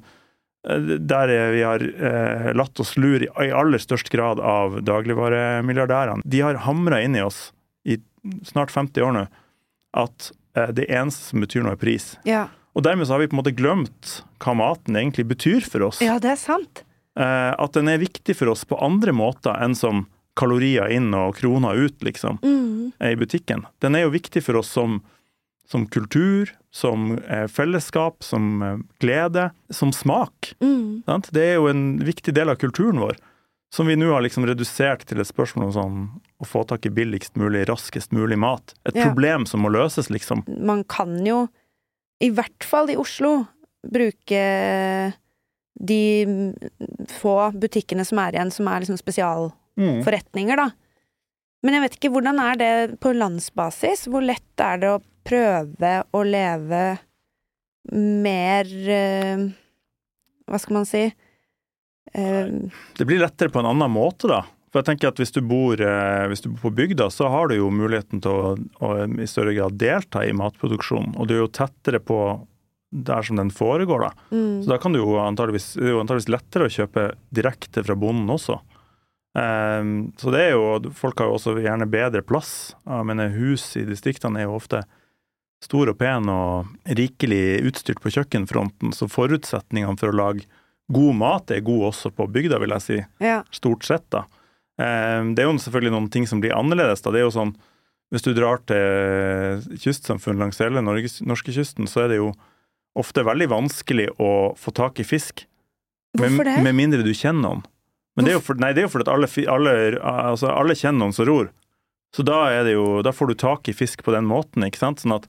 [0.66, 4.80] eh, der er vi har eh, latt oss lure i, i aller størst grad av
[4.82, 6.22] dagligvaremilliardærene.
[6.24, 7.52] De har hamra inn i oss
[7.84, 7.98] i
[8.46, 9.26] snart 50 år nå
[9.92, 12.12] at eh, det eneste som betyr noe, er pris.
[12.26, 12.46] Ja.
[12.74, 16.00] Og dermed så har vi på en måte glemt hva maten egentlig betyr for oss.
[16.00, 16.84] ja, det er sant.
[17.18, 21.34] Eh, at den er viktig for oss på andre måter enn som kalorier inn og
[21.36, 22.92] kroner ut, liksom, Mm.
[23.04, 23.66] i butikken.
[23.80, 25.02] Den er jo viktig for oss som,
[25.68, 30.54] som kultur, som eh, fellesskap, som eh, glede, som smak.
[30.62, 31.02] Mm.
[31.04, 31.28] Sant?
[31.32, 33.16] Det er jo en viktig del av kulturen vår,
[33.72, 36.00] som vi nå har liksom redusert til et spørsmål om sånn,
[36.40, 38.72] å få tak i billigst mulig, raskest mulig mat.
[38.86, 39.04] Et Ja.
[39.12, 40.44] problem som må løses, liksom.
[40.48, 41.48] Man kan jo,
[42.22, 43.32] i hvert fall i Oslo,
[43.82, 44.42] bruke
[45.82, 46.02] de
[47.10, 50.68] få butikkene som er igjen, som er liksom spesialforretninger, da.
[51.62, 52.70] Men jeg vet ikke, hvordan er det
[53.02, 54.06] på landsbasis?
[54.10, 56.82] Hvor lett er det å prøve å leve
[57.92, 59.44] mer eh,
[60.50, 61.04] Hva skal man si?
[62.14, 62.50] Eh,
[62.98, 64.42] Det blir lettere på en annen måte, da.
[64.72, 67.50] For jeg tenker at Hvis du bor, eh, hvis du bor på bygda, så har
[67.50, 71.12] du jo muligheten til å, å i større grad delta i matproduksjonen.
[71.20, 72.18] Og du er jo tettere på
[72.92, 74.08] der som den foregår.
[74.08, 74.12] da.
[74.32, 77.84] mm, Så da kan du jo antageligvis, det er jo antageligvis lettere å kjøpe direkte
[77.84, 78.58] fra bonden også.
[79.32, 82.74] Um, så det er jo, Folk har jo også gjerne bedre plass.
[82.84, 84.82] Jeg mener Hus i distriktene er jo ofte
[85.62, 90.48] store og pene og rikelig utstyrt på kjøkkenfronten, så forutsetningene for å lage
[90.92, 93.40] god mat er gode også på bygda, vil jeg si ja.
[93.54, 94.04] stort sett.
[94.12, 94.24] da.
[94.82, 97.02] Eh, Det er jo selvfølgelig noen ting som blir annerledes.
[97.02, 97.12] da.
[97.14, 97.54] Det er jo sånn,
[98.12, 102.34] Hvis du drar til kystsamfunn langs hele norskekysten, så er det jo
[102.94, 105.46] ofte veldig vanskelig å få tak i fisk.
[106.18, 106.58] Hvorfor det?
[106.60, 107.62] Med, med mindre du kjenner noen.
[108.14, 111.48] Men det er jo fordi alle, alle, altså alle kjenner noen som ror.
[112.12, 114.66] Så da, er det jo, da får du tak i fisk på den måten.
[114.66, 115.00] ikke sant?
[115.00, 115.24] Sånn at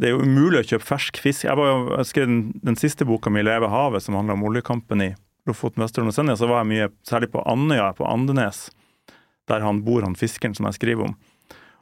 [0.00, 1.44] det er jo umulig å kjøpe fersk fisk.
[1.44, 5.04] Jeg, var, jeg skrev den, den siste boka mi, 'Leve havet', som handler om oljekampen
[5.04, 5.10] i
[5.46, 6.38] Lofoten, Vesterålen og Senja.
[6.40, 8.70] Så var jeg mye, særlig på Andøya, på Andenes,
[9.50, 11.16] der han bor, han fiskeren som jeg skriver om.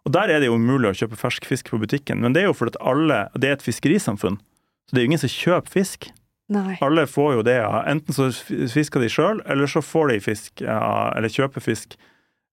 [0.03, 2.49] Og Der er det jo umulig å kjøpe fersk fisk på butikken, men det er
[2.51, 4.41] jo fordi alle, det er et fiskerisamfunn.
[4.89, 6.09] Så det er jo ingen som kjøper fisk.
[6.53, 6.75] Nei.
[6.83, 7.55] Alle får jo det.
[7.63, 7.85] ja.
[7.89, 8.27] Enten så
[8.69, 11.95] fisker de sjøl, eller så får de fisk, ja, eller kjøper fisk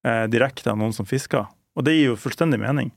[0.06, 1.50] eh, direkte av noen som fisker.
[1.76, 2.93] Og det gir jo fullstendig mening.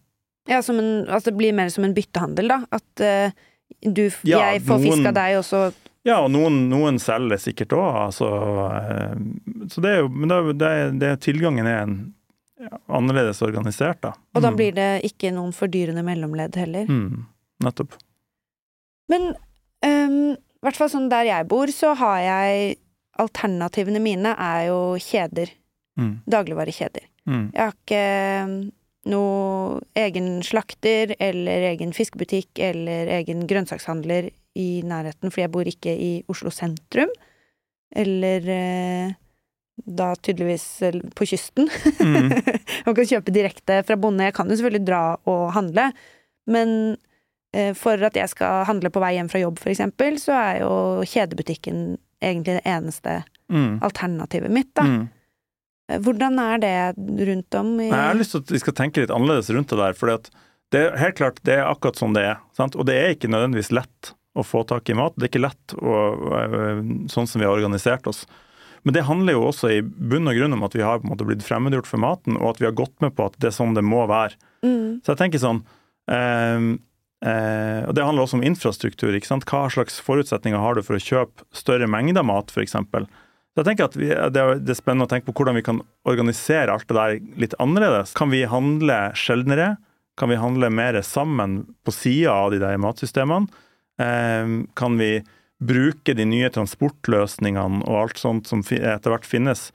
[0.50, 2.60] Ja, som en, altså det blir mer som en byttehandel, da.
[2.76, 3.32] At eh,
[3.80, 5.62] du, Ja, jeg får fisk noen- av deg, og så
[6.04, 8.28] Ja, og noen, noen selger sikkert òg, altså.
[8.74, 11.92] eh, Så det er jo Men det, det, det, tilgangen er en,
[12.58, 14.12] ja, annerledes organisert, da.
[14.34, 14.56] Og da Mm.
[14.58, 16.86] blir det ikke noen fordyrende mellomledd heller.
[16.90, 17.24] mm,
[17.62, 17.94] Nettopp.
[19.08, 19.34] Men
[19.84, 22.76] i i hvert fall sånn der jeg bor, så har jeg
[23.18, 25.50] Alternativene mine er jo kjeder.
[26.00, 27.02] Mm, Dagligvarekjeder.
[27.28, 28.70] mm, Jeg har ikke ehm,
[29.04, 35.92] noe egen slakter eller egen fiskebutikk eller egen grønnsakshandler i nærheten, fordi jeg bor ikke
[35.96, 37.12] i Oslo sentrum.
[37.96, 39.14] Eller eh,
[39.86, 41.68] da tydeligvis eh, på kysten.
[42.00, 42.28] mm.
[42.86, 44.24] Man kan kjøpe direkte fra bonde.
[44.28, 45.88] Jeg kan jo selvfølgelig dra og handle,
[46.52, 46.76] men
[47.56, 50.62] eh, for at jeg skal handle på vei hjem fra jobb, for eksempel, så er
[50.64, 50.72] jo
[51.08, 51.84] kjedebutikken
[52.22, 53.82] egentlig det eneste Mm.
[53.84, 54.82] alternativet mitt, da.
[54.88, 55.00] Mm.
[55.90, 59.02] Eh, Hvordan er det rundt om i Jeg har lyst til at vi skal tenke
[59.02, 59.92] litt annerledes rundt det der.
[59.98, 60.08] For
[60.72, 62.38] det er helt klart det er akkurat sånn det er.
[62.56, 62.78] Sant?
[62.80, 65.14] Og det er ikke nødvendigvis lett å få tak i mat.
[65.16, 65.96] Det er ikke lett å,
[67.12, 68.24] sånn som vi har organisert oss.
[68.82, 71.12] Men det handler jo også i bunn og grunn om at vi har på en
[71.12, 73.58] måte blitt fremmedgjort for maten, og at vi har gått med på at det er
[73.58, 74.34] sånn det må være.
[74.66, 75.60] mm, Så jeg tenker sånn
[76.10, 76.64] eh,
[77.28, 79.14] eh, Og det handler også om infrastruktur.
[79.14, 79.46] ikke sant?
[79.46, 82.74] Hva slags forutsetninger har du for å kjøpe større mengder mat, f.eks.?
[83.52, 85.66] Så jeg tenker at vi, det, er, det er spennende å tenke på hvordan vi
[85.66, 88.14] kan organisere alt det der litt annerledes.
[88.16, 89.74] Kan vi handle sjeldnere?
[90.16, 93.52] Kan vi handle mer sammen på sida av de der matsystemene?
[94.00, 95.12] Eh, kan vi
[95.62, 99.70] bruke de nye transportløsningene og alt sånt som etter hvert finnes,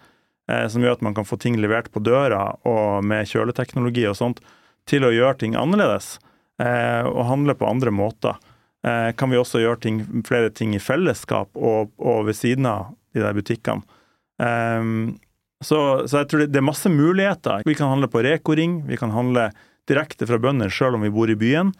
[0.51, 4.17] eh, som gjør at man kan få ting levert på døra, og med kjøleteknologi og
[4.19, 4.41] sånt,
[4.87, 6.17] til å gjøre ting annerledes
[6.61, 8.39] eh, og handle på andre måter.
[8.87, 12.91] Eh, kan vi også gjøre ting, flere ting i fellesskap og, og ved siden av
[13.15, 13.83] de der butikkene.
[14.43, 15.17] Ehm,
[15.63, 17.65] så, så jeg tror det, det er masse muligheter.
[17.65, 19.49] Vi kan handle på Reko-ring, vi kan handle
[19.89, 21.71] direkte fra bønder selv om vi bor i byen.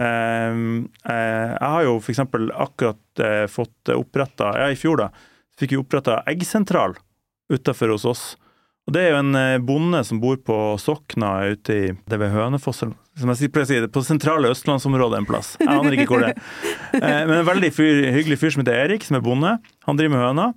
[0.00, 2.22] Ehm, eh, jeg har jo f.eks.
[2.24, 5.10] akkurat eh, fått oppretta, ja i fjor da,
[5.58, 6.96] fikk vi oppretta eggsentral
[7.52, 8.24] utafor hos oss.
[8.84, 12.34] Og Det er jo en eh, bonde som bor på Sokna ute i det ved
[12.34, 15.54] Hønefoss, som jeg pleier å si, på sentrale østlandsområdet en plass.
[15.60, 17.24] Jeg aner ikke hvor det er.
[17.28, 19.56] Men en veldig fyr, hyggelig fyr som heter Erik, som er bonde.
[19.86, 20.54] Han driver med høner.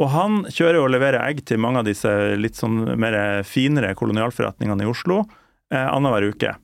[0.00, 4.86] Og han kjører og leverer egg til mange av disse litt sånn mer finere kolonialforretningene
[4.86, 6.54] i Oslo eh, annenhver uke.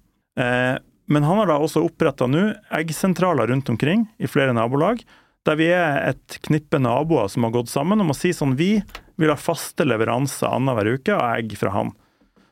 [0.40, 0.74] Eh,
[1.08, 5.00] men han har da også oppretta nå eggsentraler rundt omkring i flere nabolag,
[5.48, 8.74] der vi er et knippe naboer som har gått sammen om å si sånn vi
[9.18, 11.94] vil ha faste leveranser annenhver uke av egg fra han.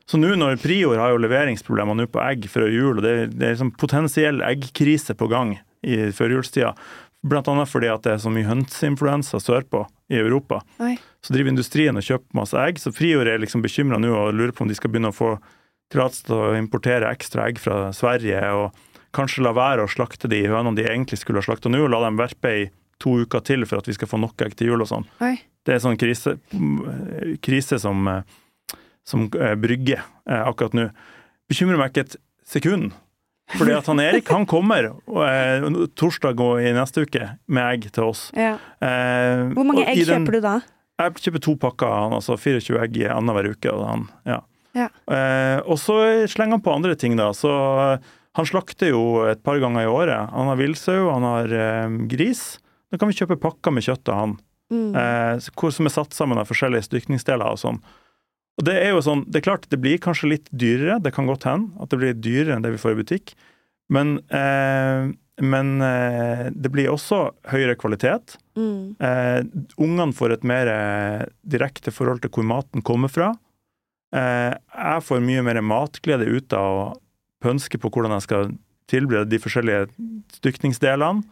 [0.07, 3.27] Så nå når Prior har jo leveringsproblemer nå på egg før jul, og det, er-
[3.33, 6.73] det er liksom potensiell eggkrise på gang i førjulstida,
[7.27, 9.81] annet fordi at det er så mye hønseinfluensa sørpå
[10.13, 10.61] i Europa.
[10.79, 10.93] Oi.
[11.21, 14.53] Så driver industrien og kjøper masse egg, så Prior er liksom bekymra nå og lurer
[14.55, 15.33] på om de skal begynne å få
[15.93, 18.75] tillatelse til å importere ekstra egg fra Sverige, og
[19.15, 22.01] kanskje la være å slakte de hønene de egentlig skulle ha slakta nå, og la
[22.05, 22.65] dem verpe i
[23.01, 25.05] to uker til for at vi skal få nok egg til jul og sånn.
[25.67, 26.37] Det er sånn krise,
[27.43, 28.07] krise som,
[29.07, 30.87] som eh, brygger eh, akkurat nå.
[31.51, 32.15] Bekymrer meg ikke et
[32.47, 32.95] sekund.
[33.55, 38.09] Fordi at han Erik han kommer eh, torsdag og i neste uke med egg til
[38.09, 38.25] oss.
[38.35, 38.57] Ja.
[38.83, 40.55] Eh, Hvor mange egg den- kjøper du da?
[40.97, 43.69] Jeg kjøper to pakker, han, altså 24 egg annenhver uke.
[43.71, 44.39] Og, han, ja.
[44.77, 44.87] Ja.
[45.09, 45.97] eh, og så
[46.29, 47.31] slenger han på andre ting, da.
[47.33, 50.29] Så eh, han slakter jo et par ganger i året.
[50.35, 52.59] Han har villsau, han har eh, gris.
[52.93, 54.37] Da kan vi kjøpe pakker med kjøtt av han,
[54.69, 54.89] Mm.
[54.99, 57.77] eh, hvor- som er satt sammen av forskjellige stykningsdeler og sånn.
[58.59, 61.25] Og det er jo sånn, det er klart det blir kanskje litt dyrere, det kan
[61.25, 63.33] godt hende at det blir dyrere enn det vi får i butikk.
[63.89, 65.07] Men, eh,
[65.39, 68.35] men eh, det blir også høyere kvalitet.
[68.57, 68.95] Mm.
[68.99, 69.43] Eh,
[69.79, 73.31] ungene får et mer eh, direkte forhold til hvor maten kommer fra.
[74.15, 76.85] Eh, jeg får mye mer matglede ut av å
[77.43, 78.53] pønske på hvordan jeg skal
[78.87, 79.87] tilberede de forskjellige
[80.37, 81.25] stykningsdelene.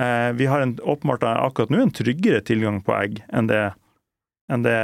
[0.00, 3.62] Eh, vi har en, åpenbart akkurat nå en tryggere tilgang på egg enn det,
[4.52, 4.76] enn det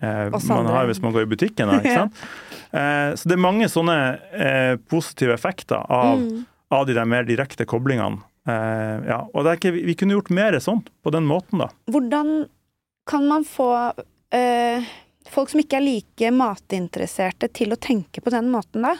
[0.00, 1.70] eh, man har hvis man går i butikken.
[1.72, 1.80] da,
[2.80, 3.98] eh, så det er mange sånne
[4.32, 6.44] eh, positive effekter av Mm.
[6.72, 8.24] av de der mer direkte koblingene.
[8.48, 11.68] Eh, ja, og det ikke, vi kunne gjort mer sånn, på den måten, da.
[11.90, 12.48] Hvordan
[13.06, 13.68] kan man få
[14.34, 14.82] eh,
[15.32, 18.96] folk som ikke er like matinteresserte, til å tenke på den måten, da?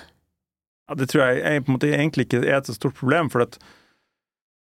[0.87, 3.59] Ja, det tror jeg, jeg egentlig ikke er et så stort problem, for at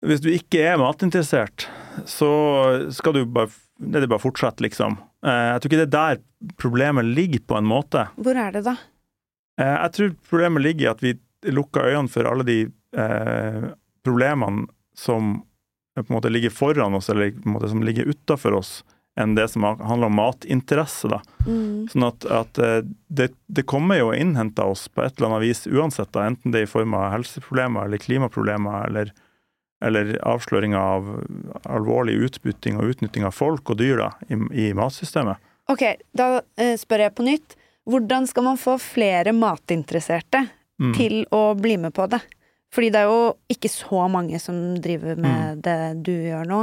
[0.05, 1.67] hvis du ikke er matinteressert,
[2.05, 2.29] så
[2.93, 4.97] skal du bare det er bare fortsette, liksom.
[5.25, 8.07] Eh, jeg tror ikke det er der problemet ligger, på en måte.
[8.17, 8.73] Hvor er det, da?
[9.61, 11.13] Eh, jeg tror problemet ligger i at vi
[11.53, 12.57] lukker øynene for alle de
[12.97, 13.67] eh,
[14.05, 14.65] problemene
[14.97, 15.35] som
[15.97, 18.79] eh, på en måte ligger foran oss, eller på en måte som ligger utafor oss,
[19.17, 21.09] enn det som handler om matinteresse.
[21.09, 21.21] da.
[21.47, 21.87] Mm.
[21.91, 25.47] Sånn at, at eh, det, det kommer jo og innhenter oss på et eller annet
[25.47, 29.11] vis uansett, da, enten det er i form av helseproblemer eller klimaproblemer eller,
[29.83, 31.09] eller avsløringer av
[31.65, 35.37] alvorlig utbytting og utnytting av folk og dyr da, i, i matsystemet.
[35.71, 35.83] Ok,
[36.15, 37.57] da eh, spør jeg på nytt.
[37.87, 40.91] Hvordan skal man få flere matinteresserte Mm.
[40.93, 42.19] til å bli med på det?
[42.69, 45.23] Fordi det er jo ikke så mange som driver Mm.
[45.25, 46.59] med det du gjør nå.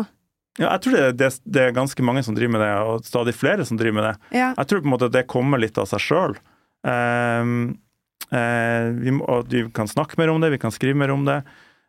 [0.59, 3.35] Ja, jeg tror det, det, det er ganske mange som driver med det, og stadig
[3.35, 4.15] flere som driver med det.
[4.39, 4.53] Ja.
[4.59, 6.37] Jeg tror på en måte det kommer litt av seg sjøl.
[9.05, 11.41] vi, må- og vi kan snakke mer om det, vi kan skrive mer om det.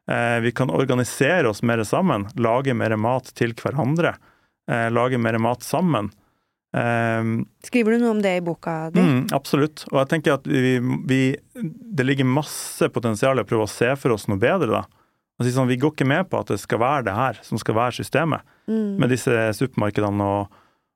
[0.09, 4.15] Eh, vi kan organisere oss mer sammen, lage mer mat til hverandre.
[4.69, 6.11] eh, lage mer mat sammen.
[6.75, 7.23] Eh,
[7.65, 8.99] Skriver du noe om det i boka di?
[8.99, 9.85] mm, absolutt.
[9.91, 11.19] Og jeg tenker at vi, vi,
[11.55, 14.83] det ligger masse potensial i å prøve å se for oss noe bedre, da.
[15.35, 17.75] Og sånn, vi går ikke med på at det skal være det her som skal
[17.75, 18.95] være systemet Mm.
[18.97, 20.53] med disse supermarkedene og,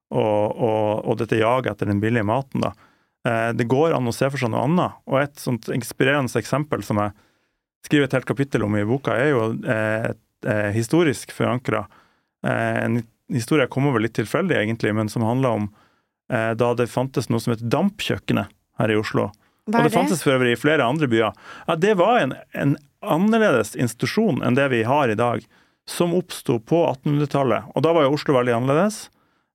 [0.09, 2.63] og, og, og dette jaget etter den billige maten.
[2.63, 2.71] Da.
[3.29, 4.95] Eh, det går an å se for seg noe annet.
[5.05, 7.13] Og et sånt inspirerende eksempel som jeg
[7.85, 11.83] skriver et helt kapittel om i boka, er jo eh, et, eh, historisk forankra.
[12.41, 15.69] En historie jeg kommer over litt tilfeldig, egentlig, men som handler om
[16.33, 18.49] eh, da det fantes noe som het Dampkjøkkenet
[18.81, 19.29] her i Oslo.
[19.69, 21.37] Hva Og er det fantes for øvrig i flere andre byer.
[21.69, 25.45] Ja, det var en, en annerledes institusjon enn det vi har i dag,
[25.89, 27.71] som oppsto på 1800-tallet.
[27.75, 29.07] Og da var jo Oslo veldig annerledes.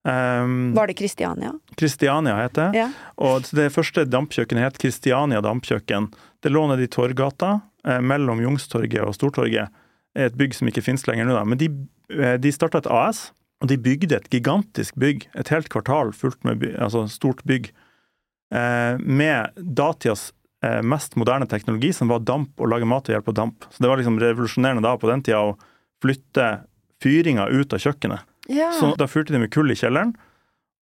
[0.04, 1.52] Um, Var det Kristiania?
[1.80, 2.70] Kristiania het det.
[2.76, 2.88] Ja.
[3.16, 6.10] Og det første dampkjøkkenet het Kristiania dampkjøkken.
[6.44, 9.72] Det lå nede i Torgata, eh, mellom Jungstorget og Stortorget.
[10.14, 11.44] Et bygg som ikke finnes lenger nå, da.
[11.48, 11.70] Men de,
[12.12, 13.30] eh, de starta et AS,
[13.62, 15.28] og de bygde et gigantisk bygg.
[15.34, 17.72] Et helt kvartal fullt med by, altså stort bygg.
[18.52, 20.32] Eh, med datidas
[20.86, 23.66] mest moderne teknologi, som var damp og lage mat ved hjelp av damp.
[23.70, 25.56] Så det var liksom revolusjonerende da på den tida å
[26.04, 26.48] flytte
[27.02, 28.30] fyringa ut av kjøkkenet.
[28.52, 28.70] Ja.
[28.76, 30.14] Så da fyrte de med kull i kjelleren,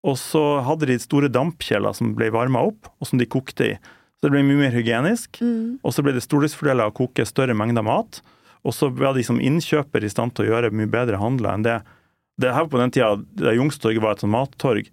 [0.02, 3.74] og så hadde de store dampkjeler som ble varma opp, og som de kokte i.
[4.18, 5.40] Så det ble mye mer hygienisk.
[5.42, 5.82] Mm.
[5.86, 8.22] Og så ble det stordriftsfordeler å koke større mengder mat.
[8.66, 11.66] Og så var de som innkjøper i stand til å gjøre mye bedre handler enn
[11.66, 11.80] det.
[12.42, 14.90] Det her på den tida da Youngstorget var et sånt mattorg.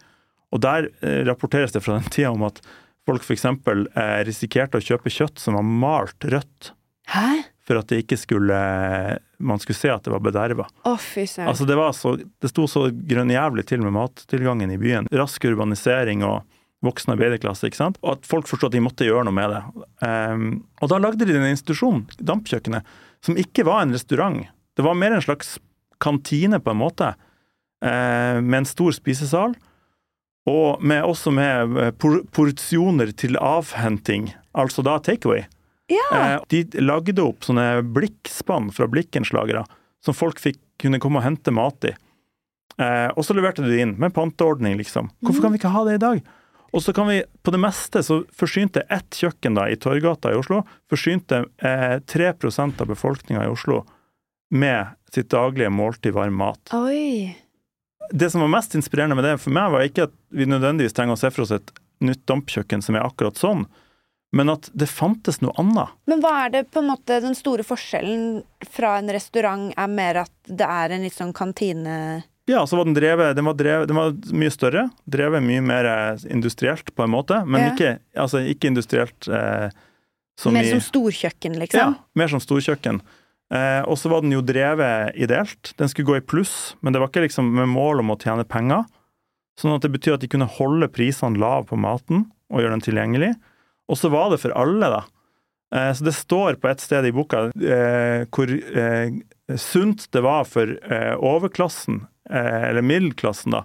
[0.52, 2.62] Og der eh, rapporteres det fra den tida om at
[3.08, 3.46] folk f.eks.
[3.48, 6.74] Eh, risikerte å kjøpe kjøtt som var malt rødt,
[7.08, 7.42] Hæ?
[7.68, 8.58] for at det ikke skulle
[9.38, 10.66] man skulle se at det var bederva.
[10.98, 11.48] Søren.
[11.48, 15.08] Altså det, var så, det sto så grønnjævlig til med mattilgangen i byen.
[15.14, 16.42] Rask urbanisering og
[16.84, 17.68] voksen arbeiderklasse.
[17.68, 18.00] ikke sant?
[18.02, 19.62] Og at folk forsto at de måtte gjøre noe med det.
[20.02, 20.48] Um,
[20.82, 22.86] og da lagde de en institusjon, Dampkjøkkenet,
[23.24, 24.44] som ikke var en restaurant.
[24.78, 25.56] Det var mer en slags
[26.02, 29.56] kantine, på en måte, uh, med en stor spisesal.
[30.48, 35.44] Og med, også med eh, por porsjoner til avhenting, altså da takeaway.
[35.92, 36.08] ja.
[36.16, 39.64] Eh, de lagde opp sånne blikkspann fra blikkenslagere
[40.04, 41.94] som folk fikk kunne komme og hente mat i.
[42.78, 45.10] Eh, og så leverte de det inn med panteordning, liksom.
[45.24, 46.20] Hvorfor kan vi ikke ha det i dag?
[46.76, 50.38] Og så kan vi, på det meste så forsynte ett kjøkken da, i Torgata i
[50.38, 53.82] Oslo forsynte eh, 3% av befolkninga i Oslo
[54.54, 56.74] med sitt daglige måltid varm mat.
[56.76, 57.32] Oi.
[58.10, 61.16] Det som var mest inspirerende med det for meg, var ikke at vi nødvendigvis trenger
[61.16, 61.72] å se for oss et
[62.04, 63.66] nytt dampkjøkken som er akkurat sånn,
[64.36, 65.92] men at det fantes noe annet.
[66.08, 68.42] Men hva er det på en måte den store forskjellen
[68.74, 72.84] fra en restaurant er mer at det er en litt sånn kantine Ja, så var
[72.88, 77.04] den drevet Den var, drevet, den var mye større, drevet mye mer eh, industrielt på
[77.04, 77.72] en måte, men Ja.
[77.74, 79.68] ikke, altså, ikke industrielt eh,
[80.38, 81.80] som Mer i som storkjøkken, liksom?
[81.80, 83.00] Ja, mer som storkjøkken.
[83.54, 85.72] Eh, og så var den jo drevet ideelt.
[85.80, 88.44] Den skulle gå i pluss, men det var ikke liksom med mål om å tjene
[88.44, 88.84] penger.
[89.58, 92.84] Sånn at det betyr at de kunne holde prisene lav på maten og gjøre den
[92.84, 93.32] tilgjengelig.
[93.88, 95.00] Og så var det for alle, da.
[95.74, 99.16] Eh, så det står på et sted i boka eh, hvor eh,
[99.56, 103.64] sunt det var for eh, overklassen, eh, eller middelklassen, da,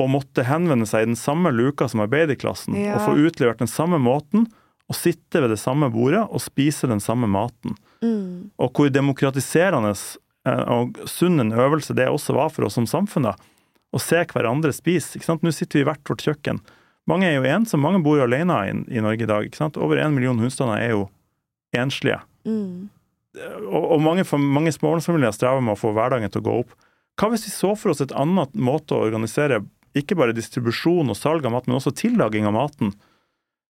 [0.00, 2.96] å måtte henvende seg i den samme luka som arbeiderklassen, Ja.
[2.98, 4.48] og få utlevert den samme måten,
[4.86, 7.74] og sitte ved det samme bordet og spise den samme maten.
[8.04, 8.52] Mm.
[8.62, 13.30] Og hvor demokratiserende eh, og sunn en øvelse det også var for oss som samfunn.
[13.30, 13.34] da,
[13.90, 15.16] Å se hverandre spise.
[15.16, 15.42] ikke sant?
[15.42, 16.62] Nå sitter vi i hvert vårt kjøkken.
[17.10, 19.46] Mange er jo ensomme, mange bor alene i, i Norge i dag.
[19.46, 19.78] ikke sant?
[19.78, 21.06] Over en million husstander er jo
[21.76, 22.20] enslige.
[22.46, 22.88] Mm.
[23.66, 26.76] Og, og mange, mange småbarnsfamilier strever med å få hverdagen til å gå opp.
[27.16, 29.62] Hva hvis vi så for oss et annet måte å organisere
[29.96, 32.92] ikke bare distribusjon og salg av mat, men også tillaging av maten?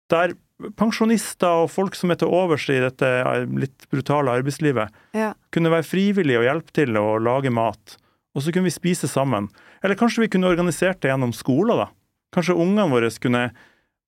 [0.09, 0.33] Der
[0.79, 3.09] pensjonister og folk som er til overs i dette
[3.51, 5.33] litt brutale arbeidslivet, Ja.
[5.51, 7.97] kunne være frivillige og hjelpe til å lage mat.
[8.35, 9.49] Og så kunne vi spise sammen.
[9.83, 11.87] Eller kanskje vi kunne organisert det gjennom skoler, da.
[12.35, 13.51] Kanskje ungene våre kunne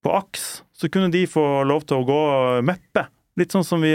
[0.04, 2.18] på AKS, så kunne de få lov til å gå
[2.58, 3.06] og meppe.
[3.36, 3.92] Litt sånn som vi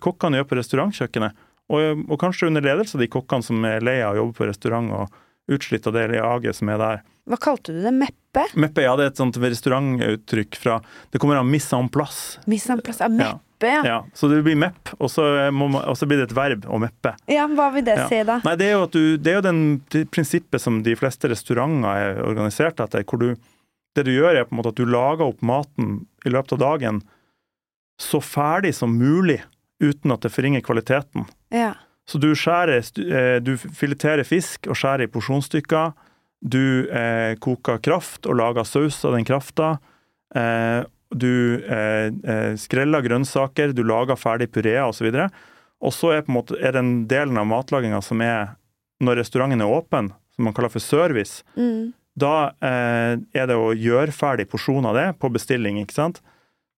[0.00, 1.32] kokkene gjør på restaurantkjøkkenet.
[1.68, 4.46] Og, og kanskje under ledelse av de kokkene som er lei av å jobbe på
[4.46, 5.12] restaurant og
[5.48, 7.02] utslitt del i AG som er der.
[7.26, 7.90] Hva kalte du det?
[7.94, 8.44] Meppe?
[8.54, 10.76] Meppe, ja, det er et sånt restaurantuttrykk fra
[11.10, 12.38] Det kommer av mise en place.
[12.46, 13.00] Mise en plass?
[13.02, 13.80] Ja, meppe, ja.
[13.86, 16.78] Ja, så det blir mepp, og så, man, og så blir det et verb å
[16.82, 17.14] meppe.
[17.32, 18.06] Ja, hva vil det Ja.
[18.10, 18.40] si, da?
[18.44, 21.88] Nei, det er jo, du, det er jo den, det prinsippet som de fleste restauranter
[21.88, 23.02] er organisert etter.
[23.04, 23.34] hvor du,
[23.96, 26.58] Det du gjør, er på en måte at du lager opp maten i løpet av
[26.62, 27.02] dagen
[27.98, 29.40] så ferdig som mulig,
[29.80, 31.24] uten at det forringer kvaliteten.
[31.50, 31.72] Ja.
[32.06, 35.92] Så du skjærer, eh, du fileterer fisk og skjærer i porsjonsstykker.
[36.46, 39.78] Du eh, koker kraft og lager saus av den krafta.
[40.34, 40.84] Eh,
[41.16, 45.08] du eh, eh, skreller grønnsaker, du lager ferdig puré osv.
[45.82, 48.54] Og så er, på en måte, er den delen av matlaginga som er
[49.04, 51.92] når restauranten er åpen, som man kaller for service, Mm.
[52.16, 56.22] da eh, er det å gjøre ferdig porsjon av det på bestilling, ikke sant?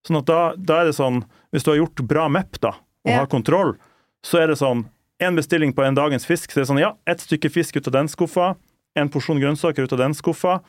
[0.06, 1.20] Sånn at da, da er det sånn,
[1.52, 2.72] hvis du har gjort bra MEP da,
[3.04, 3.18] og Ja.
[3.20, 3.76] har kontroll,
[4.24, 4.86] så er det sånn,
[5.18, 7.88] en bestilling på en dagens fisk, så er det sånn, ja, ett stykke fisk ut
[7.90, 8.52] av den skuffa,
[8.98, 10.61] en porsjon grønnsaker ut av den skuffa,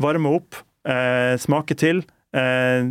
[0.00, 0.56] varme opp,
[0.88, 2.88] eh, smake til, eh.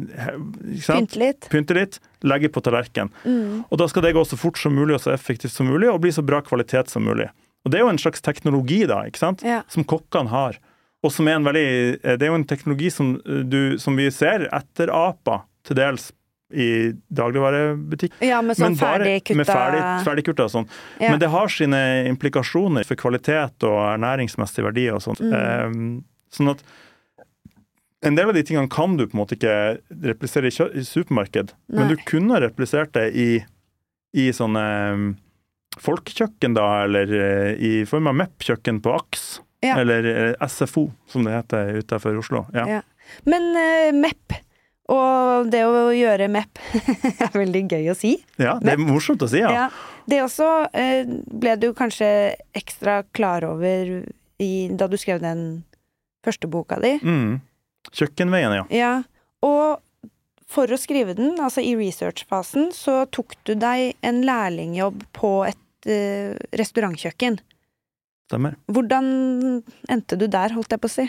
[0.85, 1.49] Pynte litt?
[1.49, 3.11] Pynte litt, legge på tallerken.
[3.25, 3.65] Mm.
[3.69, 6.01] Og da skal det gå så fort som mulig og så effektivt som mulig, og
[6.01, 7.29] bli så bra kvalitet som mulig.
[7.65, 9.43] Og det er jo en slags teknologi da, ikke sant?
[9.43, 9.63] Ja.
[9.67, 10.57] Som kokkene har.
[11.03, 14.09] Og som er en veldig Det er jo en teknologi som, eh, du, som vi
[14.09, 16.11] ser etter apa til dels
[16.53, 18.13] i dagligvarebutikk.
[18.23, 20.67] Ja, med sånn ferdigkutta ferdig, ferdigkutta og sånn.
[21.01, 21.11] Ja.
[21.11, 25.23] Men det har sine implikasjoner for kvalitet og ernæringsmessig verdi og sånt.
[25.23, 25.33] Mm.
[25.35, 26.63] Eh, sånn at
[28.05, 29.55] en del av de tingene kan du på en måte ikke
[30.05, 31.79] replisere i, supermarked, Nei.
[31.79, 33.29] men du kunne replisert det i,
[34.15, 35.07] i sånne um,
[35.81, 39.27] folkekjøkken, da, eller eh, i form av MEP-kjøkken på AKS.
[39.65, 39.79] Ja.
[39.81, 42.45] Eller eh, SFO, som det heter utenfor Oslo.
[42.53, 42.67] Ja.
[42.77, 42.81] Ja.
[43.25, 44.37] Men uh, MEP,
[44.87, 46.61] og det å gjøre MEP,
[47.25, 48.13] er veldig gøy å si.
[48.39, 49.51] ja, det er morsomt å si, ja.
[49.51, 49.67] Ja.
[50.07, 52.07] Det også eh, ble du kanskje
[52.55, 53.97] ekstra klar over
[54.39, 55.65] i, da du skrev den
[56.23, 56.93] første boka di.
[57.03, 57.41] Mm.
[57.91, 58.63] Kjøkkenveien, ja.
[58.71, 58.93] Ja.
[59.43, 59.83] Og
[60.47, 65.89] for å skrive den, altså i researchfasen, så tok du deg en lærlingjobb på et
[65.91, 67.39] uh, restaurantkjøkken.
[68.27, 68.55] Stemmer.
[68.71, 69.09] Hvordan
[69.91, 71.07] endte du der, holdt jeg på å si?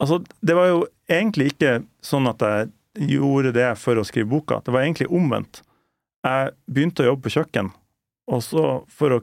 [0.00, 2.70] Altså, det var jo egentlig ikke sånn at jeg
[3.00, 4.60] gjorde det for å skrive boka.
[4.64, 5.62] Det var egentlig omvendt.
[6.26, 7.70] Jeg begynte å jobbe på kjøkken,
[8.28, 9.20] og så for å,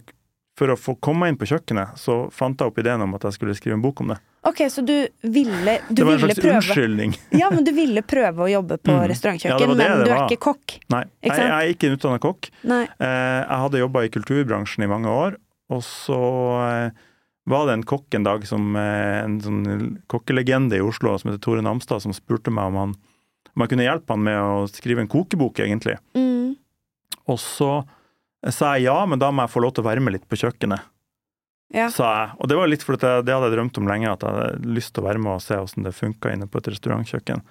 [0.57, 3.38] for å få komme inn på kjøkkenet, så fant jeg opp ideen om at jeg
[3.38, 4.17] skulle skrive en bok om det.
[4.47, 7.13] Ok, så du ville, du det var en slags prøve unnskyldning.
[7.36, 9.01] Ja, men du ville prøve å jobbe på Mm.
[9.01, 10.78] Ja, restaurantkjøkken, det men du er ikke kokk.
[10.93, 12.49] Nei, Ikke jeg, jeg er ikke en utdanna kokk.
[12.63, 12.84] Nei.
[12.88, 15.38] Eh, jeg hadde jobba i kulturbransjen i mange år,
[15.69, 16.21] og så
[16.63, 17.03] eh,
[17.47, 19.61] var det en kokk en dag som eh, en sånn
[20.11, 22.95] kokkelegende i Oslo som heter Tore Namstad, som spurte meg om, han,
[23.66, 25.95] jeg kunne hjelpe han med å skrive en kokebok, egentlig.
[26.18, 26.55] Mm.
[27.28, 27.72] Og så
[28.53, 30.38] sa jeg ja, men da må jeg få lov til å være med litt på
[30.39, 30.84] kjøkkenet,
[31.74, 31.89] Ja.
[31.91, 32.30] sa jeg.
[32.39, 34.74] Og det var litt fordi det, det hadde jeg drømt om lenge, at jeg hadde
[34.78, 37.41] lyst til å være med og se hvordan det funka inne på et restaurantkjøkken.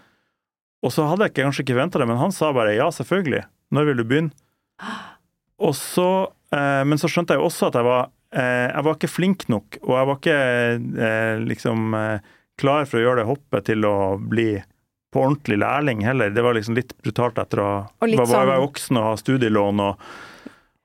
[0.87, 3.43] Og så hadde jeg ikke, kanskje ikke venta det, men han sa bare ja, selvfølgelig.
[3.75, 4.33] Når vil du begynne?
[5.59, 6.09] Og så,
[6.55, 9.47] eh, men så skjønte jeg jo også at jeg var, eh, jeg var ikke flink
[9.53, 10.39] nok, og jeg var ikke
[11.09, 14.51] eh, liksom eh, klar for å gjøre det hoppet til å bli
[15.17, 16.31] på ordentlig lærling heller.
[16.37, 17.69] Det var liksom litt brutalt etter å
[18.05, 20.05] være være sånn- voksen og ha studielån og,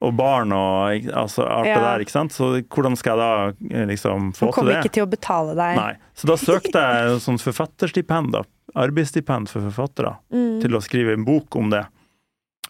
[0.02, 1.76] og barn og altså, alt Ja.
[1.76, 2.32] det der, ikke sant.
[2.34, 5.54] Så hvordan skal jeg da liksom få til Han Hun kommer ikke til å betale
[5.60, 5.76] deg.
[5.78, 5.94] Nei.
[6.16, 8.44] Så da søkte jeg sånn forfatterstipend, da.
[8.74, 10.62] Arbeidsstipend for forfattere, Mm.
[10.64, 11.86] til å skrive en bok om det.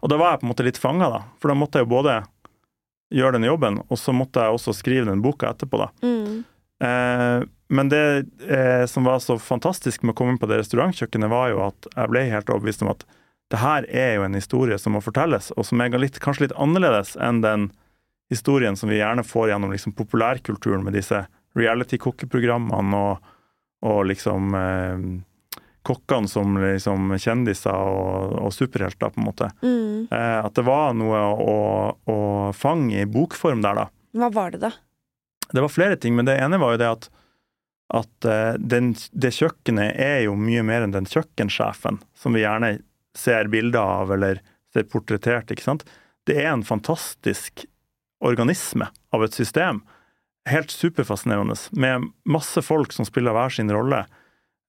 [0.01, 1.21] Og da var jeg på en måte litt fanga, da.
[1.39, 2.23] For da måtte jeg jo både
[3.13, 5.89] gjøre den jobben, og så måtte jeg også skrive den boka etterpå, da.
[6.01, 6.43] Mm.
[6.81, 8.03] Eh, men det
[8.47, 11.87] eh, som var så fantastisk med å komme inn på det restaurantkjøkkenet, var jo at
[11.93, 13.05] jeg ble helt overbevist om at
[13.51, 16.57] det her er jo en historie som må fortelles, og som er litt, kanskje litt
[16.59, 17.69] annerledes enn den
[18.31, 21.25] historien som vi gjerne får gjennom liksom, populærkulturen med disse
[21.59, 23.33] reality-kokkeprogrammene og,
[23.87, 25.03] og liksom eh,
[25.83, 29.49] kokkene som liksom kjendiser og, og superhelter, på en måte.
[29.63, 30.07] Mm.
[30.07, 31.57] Eh, at det var noe å,
[32.07, 32.19] å
[32.55, 33.87] fange i bokform der, da.
[34.15, 34.71] Hva var det, da?
[35.51, 37.09] Det var flere ting, men det ene var jo det at,
[37.91, 42.77] at eh, den, det kjøkkenet er jo mye mer enn den kjøkkensjefen som vi gjerne
[43.17, 44.39] ser bilder av eller
[44.71, 45.83] ser portrettert, ikke sant.
[46.27, 47.65] Det er en fantastisk
[48.23, 49.81] organisme av et system.
[50.49, 54.05] Helt superfascinerende, med masse folk som spiller hver sin rolle.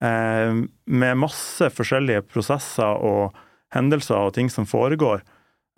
[0.02, 3.36] Eh, med masse forskjellige prosesser og
[3.72, 5.22] hendelser og ting som foregår,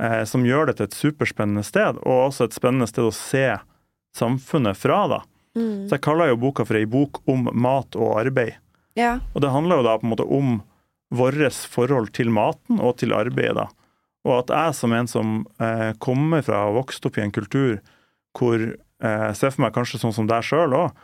[0.02, 3.46] eh, som gjør det til et superspennende sted, og også et spennende sted å se
[4.16, 5.20] samfunnet fra, da.
[5.54, 5.86] Mm.
[5.88, 8.56] Så jeg kaller jo boka for ei bok om mat og arbeid.
[8.98, 9.18] Ja.
[9.34, 10.60] Og det handler jo da på en måte om
[11.14, 13.54] vårt forhold til maten og til arbeidet.
[13.56, 13.68] da.
[14.24, 17.78] Og at jeg som en som eh, kommer fra og vokst opp i en kultur
[18.38, 20.96] hvor eh, ser for meg kanskje sånn som deg sjøl òg,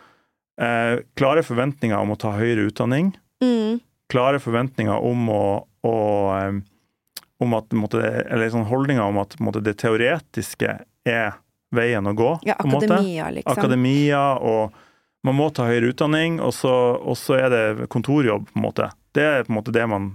[0.60, 3.78] eh, klare forventninger om å ta høyere utdanning, Mm.
[4.12, 5.44] klare forventninger om å,
[5.88, 5.94] å
[6.36, 6.58] eh,
[7.40, 10.74] om at, måtte, eller sånn holdninger om at måtte, det teoretiske
[11.08, 11.38] er
[11.74, 12.30] veien å gå.
[12.46, 13.58] ja, akademia, liksom.
[13.58, 14.72] akademia, og
[15.26, 18.90] man må ta høyere utdanning, og så, og så er det kontorjobb, på en måte.
[19.14, 20.12] Det er på en måte det man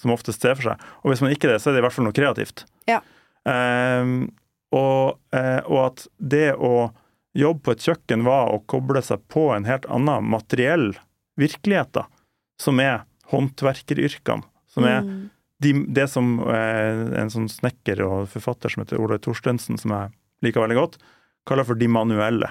[0.00, 0.82] som oftest ser for seg.
[1.02, 2.64] Og hvis man ikke er det, så er det i hvert fall noe kreativt.
[2.88, 3.00] Ja.
[3.44, 4.30] Um,
[4.74, 6.90] og, eh, og at det å
[7.36, 10.92] jobbe på et kjøkken var å koble seg på en helt annen materiell
[11.40, 12.06] virkelighet, da,
[12.60, 14.42] som er håndverkeryrkene.
[14.70, 15.30] Som er Mm.
[15.60, 20.12] de, det som eh, en sånn snekker og forfatter som heter Olaug Torstensen, som jeg
[20.44, 20.98] liker veldig godt,
[21.48, 22.50] kaller for de manuelle.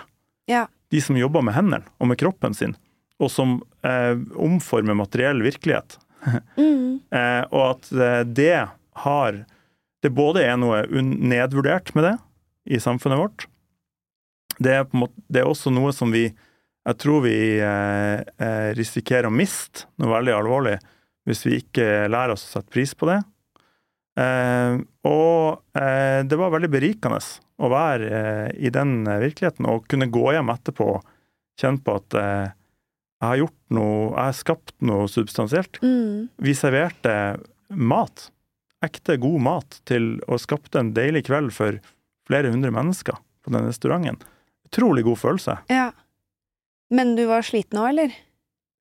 [0.50, 0.66] Ja.
[0.90, 2.76] De som jobber med hendene og med kroppen sin,
[3.20, 6.00] og som eh, omformer materiell virkelighet.
[6.60, 7.00] Mm.
[7.16, 8.56] Eh, og at eh, det
[9.06, 9.38] har
[10.04, 12.12] Det både er noe nedvurdert med det
[12.76, 13.46] i samfunnet vårt.
[14.60, 18.20] Det er, på en måte, det er også noe som vi Jeg tror vi eh,
[18.20, 20.76] eh, risikerer å miste noe veldig alvorlig
[21.28, 23.20] hvis vi ikke lærer oss å sette pris på det.
[24.20, 27.20] Eh, og eh, det var veldig berikende
[27.60, 31.14] å være eh, i den eh, virkeligheten og kunne gå hjem etterpå og
[31.60, 32.48] kjenne på at eh,
[33.20, 35.80] jeg har gjort noe, jeg har skapt noe substansielt.
[35.84, 36.30] Mm.
[36.40, 37.14] Vi serverte
[37.68, 38.30] mat,
[38.86, 41.82] ekte god mat, til og skapte en deilig kveld for
[42.30, 44.22] flere hundre mennesker på den restauranten.
[44.70, 45.58] Utrolig god følelse.
[45.68, 45.90] Ja.
[46.94, 48.16] Men du var sliten òg, eller?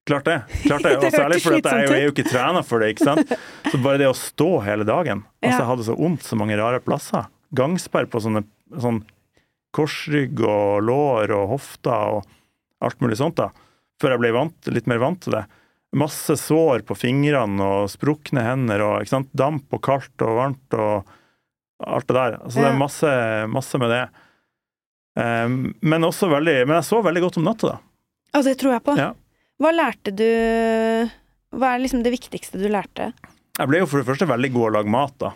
[0.08, 0.36] Klart det.
[0.62, 0.94] klart det.
[1.00, 2.94] Og særlig fordi jeg jeg er jo ikke trena for det.
[2.94, 3.34] ikke sant?
[3.72, 6.80] Så bare det å stå hele dagen Altså, jeg hadde så vondt så mange rare
[6.84, 7.26] plasser.
[7.58, 8.44] Gangsperr på sånne
[8.76, 9.02] sånn
[9.74, 13.50] korsrygg og lår og hofter og alt mulig sånt, da.
[13.98, 15.44] Før jeg ble vant, litt mer vant til det.
[15.98, 19.30] Masse sår på fingrene og sprukne hender og ikke sant?
[19.32, 21.08] damp og kaldt og varmt og
[21.84, 22.38] alt det der.
[22.42, 23.12] Altså, det er masse,
[23.54, 24.04] masse med det.
[25.18, 27.78] Um, men også veldig Men jeg sov veldig godt om natta, da.
[28.38, 28.94] Å, det tror jeg på.
[29.00, 29.08] Ja.
[29.58, 30.28] Hva lærte du
[31.58, 33.10] Hva er liksom det viktigste du lærte?
[33.58, 35.32] Jeg ble jo for det første veldig god å lage mat, da.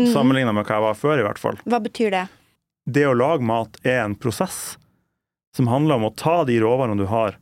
[0.00, 0.08] Mm.
[0.14, 1.58] Sammenligna med hva jeg var før, i hvert fall.
[1.68, 2.24] Hva betyr det?
[2.88, 4.78] Det å lage mat er en prosess
[5.56, 7.36] som handler om å ta de råvarene du har,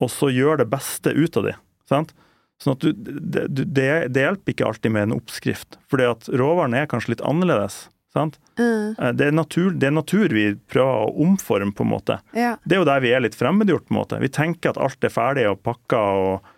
[0.00, 1.54] og så gjøre det beste ut av de.
[1.88, 2.12] Sant?
[2.60, 6.76] Sånn at du, det, det, det hjelper ikke alltid med en oppskrift, fordi at råvaren
[6.76, 7.86] er kanskje litt annerledes.
[8.12, 8.36] Sant?
[8.58, 8.96] Mm.
[8.98, 12.18] Eh, Det, er natur, det er natur vi prøver å omforme, på en måte.
[12.36, 12.56] Ja.
[12.64, 14.18] Det er jo der vi er litt fremmedgjort, på en måte.
[14.20, 16.50] Vi tenker at alt er ferdig og pakka og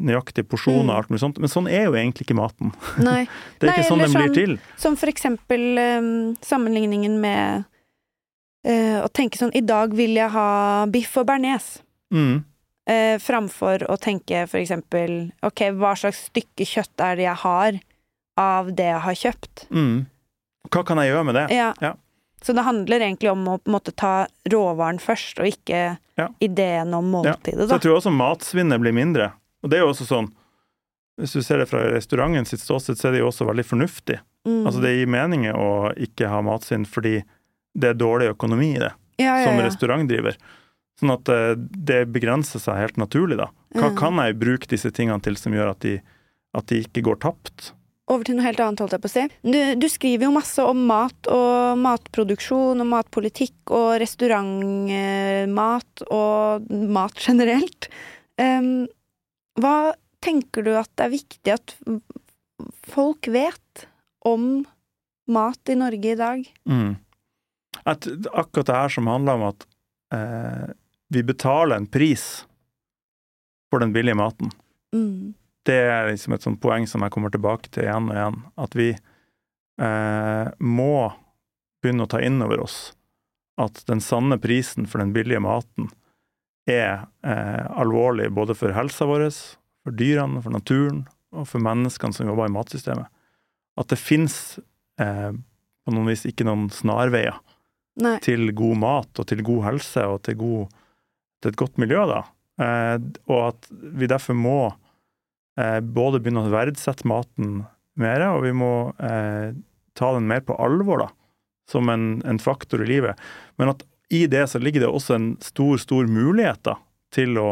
[0.00, 0.96] nøyaktig porsjoner og Mm.
[0.96, 2.72] alt mulig sånt, men sånn er jo egentlig ikke maten.
[2.98, 3.26] Nei.
[3.60, 4.58] Det er Nei, ikke sånn den blir sånn- til.
[4.76, 7.64] Som for eksempel um, sammenligningen med
[8.66, 11.80] uh, å tenke sånn I dag vil jeg ha biff og bearnés.
[12.12, 12.44] Mm.
[12.88, 17.76] Uh, framfor å tenke for eksempel Ok, hva slags stykke kjøtt er det jeg har
[18.42, 19.66] av det jeg har kjøpt?
[19.70, 20.06] Mm.
[20.72, 21.44] Hva kan jeg gjøre med det?
[21.54, 21.72] Ja.
[21.84, 21.92] Ja.
[22.42, 26.26] Så det handler egentlig om å måte ta råvaren først, og ikke Ja.
[26.40, 29.32] ideen om måltidet, Så jeg tror også matsvinnet blir mindre.
[29.62, 30.30] Og det er jo også sånn
[31.20, 34.16] Hvis du ser det fra restauranten sitt ståsted, så er det jo også veldig fornuftig.
[34.48, 34.62] Mm.
[34.66, 37.18] Altså Det gir mening å ikke ha matsvinn fordi
[37.76, 38.90] det er dårlig økonomi i det,
[39.20, 40.34] ja, ja, som restaurantdriver.
[41.00, 43.46] Sånn at eh, det begrenser seg helt naturlig, da.
[43.76, 43.96] Hva Mm.
[43.96, 45.94] kan jeg bruke disse tingene til som gjør at de,
[46.56, 47.70] at de ikke går tapt?
[48.12, 49.22] Over til noe helt annet, holdt jeg på å si.
[49.46, 57.16] Du, du skriver jo masse om mat og matproduksjon og matpolitikk og restaurantmat og mat
[57.20, 57.88] generelt.
[58.40, 58.86] Em,
[59.60, 61.74] hva tenker du at det er viktig at
[62.88, 63.86] folk vet
[64.28, 64.62] om
[65.32, 66.46] mat i Norge i dag?
[66.68, 66.94] Mm.
[67.82, 69.66] At akkurat det her som handler om at
[70.14, 70.72] eh,
[71.12, 72.44] vi betaler en pris
[73.72, 74.52] for den billige maten.
[74.92, 75.32] Mm.
[75.64, 78.38] det er liksom et sånt poeng som jeg kommer tilbake til igjen og igjen.
[78.60, 80.96] At vi eh, må
[81.82, 82.92] begynne å ta inn over oss
[83.60, 85.90] at den sanne prisen for den billige maten
[86.70, 89.26] er eh, alvorlig både for helsa vår,
[89.82, 93.08] for dyrene, for naturen og for menneskene som jobber i matsystemet.
[93.80, 94.58] At det fins
[95.00, 95.32] eh,
[95.82, 97.40] på noen vis ikke noen snarveier
[98.02, 98.16] Nei.
[98.24, 100.78] til god mat og til god helse og til, god,
[101.42, 102.22] til et godt miljø, da.
[102.62, 102.96] Eh,
[103.28, 104.58] og at vi derfor må
[105.58, 107.62] eh, både begynne å verdsette maten
[108.00, 109.52] mer, og vi må eh,
[109.98, 111.08] ta den mer på alvor, da,
[111.68, 113.20] som en, en faktor i livet.
[113.60, 116.76] Men at i det så ligger det også en stor, stor mulighet da,
[117.14, 117.50] til å,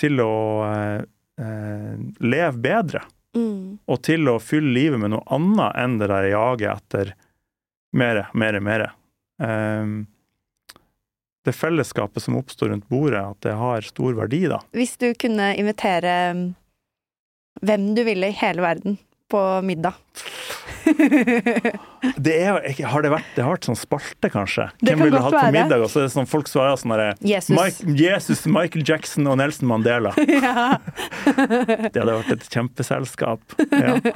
[0.00, 0.34] til å
[0.66, 1.00] eh,
[1.44, 3.78] eh, leve bedre Mm.
[3.86, 7.12] og til å fylle livet med noe annet enn det der jaget etter
[7.94, 8.88] mere, mere, mere.
[9.38, 10.08] Um,
[11.46, 14.58] det fellesskapet som oppstår rundt bordet, at det har stor verdi, da.
[14.76, 16.42] Hvis du kunne invitere mm,
[17.62, 18.98] hvem du ville i hele verden
[19.30, 19.94] på middag
[22.24, 22.56] Det er,
[22.88, 24.66] har det, vært, det har vært sånn spalte, kanskje?
[24.80, 25.84] Det Hvem kan ville hatt på middag?
[25.84, 27.52] Og så er det sånn folk svarer sånn derre Jesus.
[27.56, 30.14] Mike, Jesus, Michael Jackson og Nelson Mandela.
[30.46, 30.78] ja.
[31.28, 33.56] Det hadde vært et kjempeselskap.
[33.70, 33.96] Ja.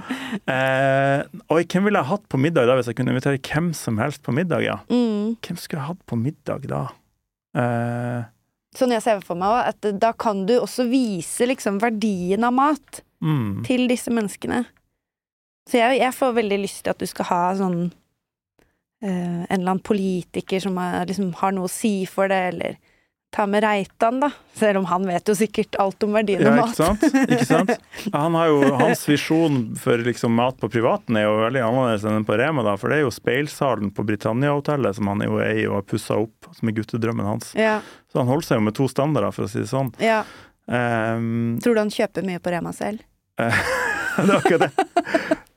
[0.54, 1.20] Eh,
[1.52, 4.22] oi, hvem ville jeg hatt på middag da, hvis jeg kunne invitere hvem som helst
[4.24, 4.64] på middag?
[4.64, 4.76] ja?
[4.90, 5.36] mm.
[5.44, 6.82] Hvem skulle jeg hatt på middag da?
[7.58, 8.30] Eh,
[8.74, 13.02] Sånn jeg ser for meg at da kan du også vise liksom verdien av mat
[13.22, 13.62] mm.
[13.66, 14.64] til disse menneskene.
[15.70, 19.70] Så jeg, jeg får veldig lyst til at du skal ha sånn uh, En eller
[19.76, 22.76] annen politiker som er, liksom, har noe å si for det, eller
[23.34, 24.28] ta med Reitan, da.
[24.54, 26.76] Selv om han vet jo sikkert alt om verdien Ja, av ikke mat.
[26.78, 27.24] sant?
[27.34, 27.72] Ikke sant?
[28.14, 32.28] Han har jo, hans visjon for liksom mat på privaten er jo veldig annerledes enn
[32.28, 35.80] på Rema, da, for det er jo speilsalen på Britannia-hotellet som han jo eier og
[35.80, 37.50] har pussa opp, som er guttedrømmen hans.
[37.58, 37.80] ja,
[38.12, 39.90] Så han holder seg jo med to standarder, for å si det sånn.
[39.98, 40.22] ja.
[40.64, 43.02] Um, Tror du han kjøper mye på Rema selv?
[43.42, 44.86] det er akkurat det.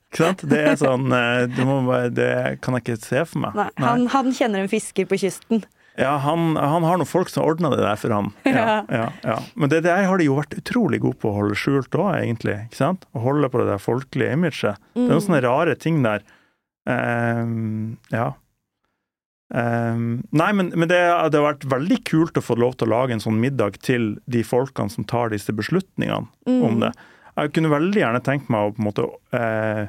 [0.08, 0.44] Ikke sant?
[0.48, 2.30] Det er sånn eh, du må bare, Det
[2.64, 3.58] kan jeg ikke se for meg.
[3.60, 5.66] Nei, han, han kjenner en fisker på kysten.
[5.98, 8.32] Ja, han, han har noen folk som ordner det der for han.
[8.46, 9.38] Ja, ja, ja.
[9.58, 12.60] Men det der har de jo vært utrolig gode på å holde skjult òg, egentlig.
[12.68, 13.08] ikke sant?
[13.18, 14.84] Å holde på det der folkelige imaget.
[14.94, 16.26] Det er noen sånne rare ting der.
[16.88, 18.30] Um, ja.
[19.48, 22.94] Um, nei, men, men det, det har vært veldig kult å få lov til å
[22.94, 26.28] lage en sånn middag til de folkene som tar disse beslutningene
[26.68, 26.94] om det.
[27.38, 29.08] Jeg kunne veldig gjerne tenkt meg å på en måte
[29.38, 29.88] eh,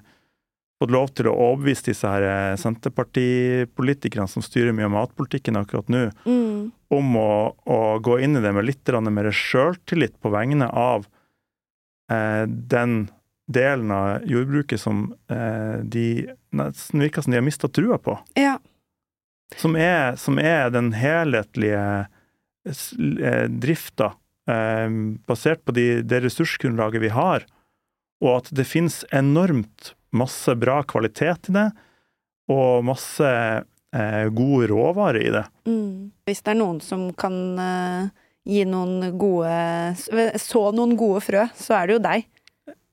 [0.78, 5.88] fått lov til å overbevise disse her eh, Senterpartipolitikerne som styrer mye av matpolitikken akkurat
[5.92, 6.70] nå, Mm.
[6.92, 7.30] om å,
[7.68, 11.06] å gå inn i det med litt mer sjøltillit på vegne av
[12.12, 13.08] eh, den
[13.48, 18.18] delen av jordbruket som eh, de nesten virker som de har mista trua på.
[18.36, 18.58] Ja.
[19.56, 21.84] Som er, som er den helhetlige
[22.68, 24.12] eh, drifta,
[25.28, 27.44] basert på de, det ressursgrunnlaget vi har,
[28.24, 31.66] og at det finnes enormt masse bra kvalitet i det,
[32.48, 35.44] og masse eh, god råvare i det.
[35.68, 36.08] Mm.
[36.24, 38.08] Hvis det er noen som kan eh,
[38.48, 39.52] gi noen gode
[40.40, 42.24] Så noen gode frø, så er det jo deg.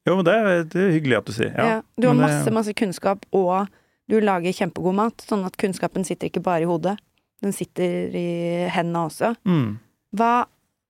[0.06, 1.54] Jo, men det, er- det er hyggelig at du sier.
[1.56, 1.66] Ja.
[1.72, 3.72] Ja, du har det- masse, masse kunnskap, og
[4.12, 6.98] du lager kjempegod mat, sånn at kunnskapen sitter ikke bare i hodet.
[7.42, 8.28] Den sitter i
[8.76, 9.32] hendene også.
[9.48, 9.80] Mm.
[10.16, 10.46] Hva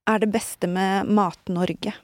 [0.06, 1.94] er det beste med Mat-Norge?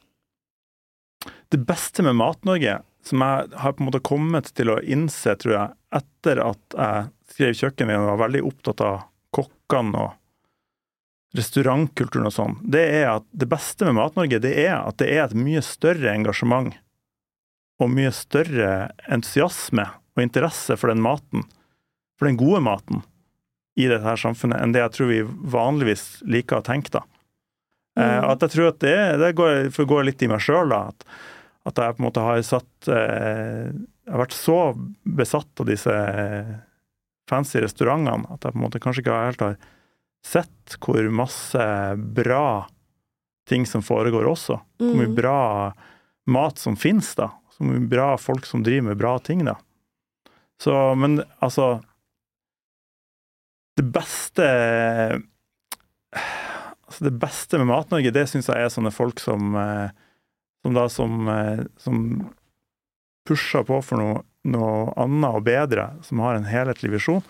[1.53, 5.53] det beste med Mat-Norge, som jeg har på en måte kommet til å innse, tror
[5.53, 9.03] jeg, etter at jeg skrev Kjøkkenveien og var veldig opptatt av
[9.36, 14.96] kokkene og restaurantkulturen og sånn, det er at det beste med Mat-Norge, det er at
[15.03, 16.72] det er et mye større engasjement
[17.82, 18.72] og mye større
[19.12, 21.44] entusiasme og interesse for den maten,
[22.16, 23.05] for den gode maten,
[23.76, 25.22] i dette her samfunnet, enn det jeg tror vi
[25.53, 27.05] vanligvis liker å tenke, da.
[28.01, 30.72] Eh, at jeg tror at det, det går, å litt i meg sjøl.
[30.72, 31.05] At,
[31.68, 34.57] at jeg på en måte har satt eh, Jeg har vært så
[35.05, 36.55] besatt av disse eh,
[37.30, 39.59] fancy restaurantene at jeg på en måte kanskje ikke helt har
[40.26, 41.62] sett hvor masse
[42.16, 42.66] bra
[43.51, 44.57] ting som foregår også.
[44.78, 45.16] Hvor mye Mm.
[45.18, 45.38] bra
[46.30, 47.28] mat som finnes, da.
[47.53, 49.57] Så mye bra folk som driver med bra ting, da.
[50.62, 51.80] Så, men altså
[53.76, 54.47] Det beste
[56.93, 59.95] Altså, det beste med Mat-Norge, det syns jeg er sånne folk som eh,
[60.61, 62.03] Som da som, eh, som
[63.26, 67.22] pusher på for noe, noe annet og bedre, som har en helhetlig visjon.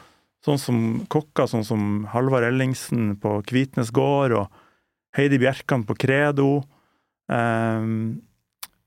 [0.45, 0.79] Sånn som
[1.13, 6.65] kokker, sånn som Halvard Ellingsen på Kvitnes gård, og Heidi Bjerkan på Credo.
[7.31, 8.21] Um,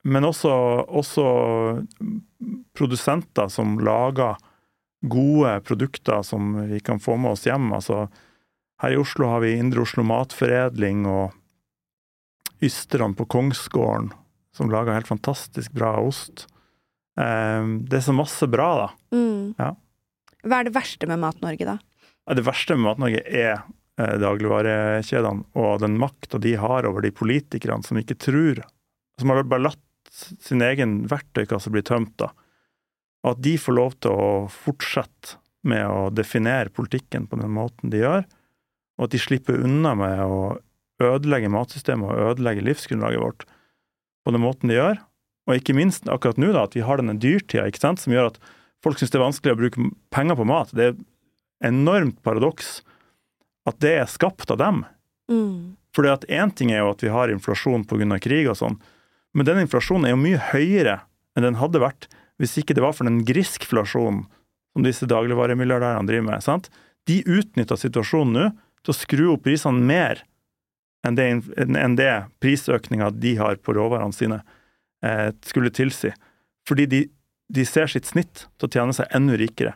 [0.06, 0.52] men også,
[0.86, 1.26] også
[2.78, 4.38] produsenter som lager
[5.10, 7.72] gode produkter som vi kan få med oss hjem.
[7.74, 8.06] Altså,
[8.82, 11.36] her i Oslo har vi Indre Oslo Matforedling og
[12.64, 14.12] Ysterne på Kongsgården,
[14.56, 16.48] som lager helt fantastisk bra ost.
[17.20, 18.88] Ehm, det er så masse bra, da.
[19.16, 19.56] Mm.
[19.60, 19.72] Ja.
[20.46, 21.78] Hva er det verste med Mat-Norge, da?
[22.36, 27.86] Det verste med Mat-Norge er eh, dagligvarekjedene og den makta de har over de politikerne
[27.86, 28.64] som ikke tror
[29.20, 29.82] Som har bare latt
[30.44, 32.32] sin egen verktøykasse bli tømt, da.
[33.26, 37.90] Og at de får lov til å fortsette med å definere politikken på den måten
[37.90, 38.26] de gjør,
[38.96, 40.40] og at de slipper unna med å
[41.04, 43.46] ødelegge matsystemet og ødelegge livsgrunnlaget vårt
[44.26, 45.02] på den måten de gjør.
[45.46, 48.32] Og ikke minst akkurat nå, da, at vi har denne dyrtida ikke sant, som gjør
[48.32, 48.40] at
[48.86, 50.72] folk syns det er vanskelig å bruke penger på mat.
[50.74, 51.00] Det er
[51.66, 52.80] enormt paradoks
[53.70, 54.84] at det er skapt av dem.
[55.30, 55.76] Mm.
[55.96, 58.20] Fordi at én ting er jo at vi har inflasjon pga.
[58.22, 58.80] krig og sånn,
[59.36, 61.00] men den inflasjonen er jo mye høyere
[61.36, 62.08] enn den hadde vært
[62.40, 64.26] hvis ikke det var for den griskflasjonen
[64.76, 66.44] som disse dagligvaremilliardærene driver med.
[66.44, 66.70] sant?
[67.08, 68.46] De utnytter situasjonen nå
[68.86, 70.24] til å skru opp prisene mer
[71.06, 71.26] enn det,
[71.58, 72.12] enn det
[72.42, 74.40] prisøkninga de har på råvarene sine
[75.06, 76.14] eh, skulle tilsi.
[76.66, 77.02] Fordi de,
[77.54, 79.76] de ser sitt snitt til å tjene seg enda rikere.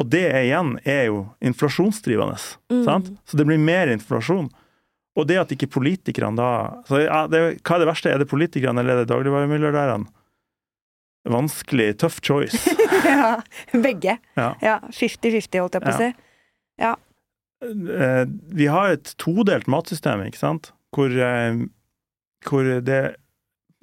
[0.00, 2.36] Og det igjen er jo inflasjonsdrivende.
[2.70, 2.84] Mm.
[2.84, 3.10] Sant?
[3.24, 4.50] Så det blir mer inflasjon.
[5.16, 6.50] Og det at ikke politikerne da
[6.84, 8.12] så ja, det, Hva er det verste?
[8.12, 10.12] Er det politikerne eller er det dagligvaremilliardærene?
[11.26, 12.60] Vanskelig, tough choice.
[13.08, 13.40] ja,
[13.72, 14.18] begge.
[14.38, 14.50] Ja.
[14.62, 16.12] Ja, 50-50, holdt jeg på å si.
[16.12, 16.92] Eh,
[17.60, 20.72] Vi har et todelt matsystem, ikke sant?
[20.96, 21.62] Hvor, eh,
[22.48, 23.04] hvor det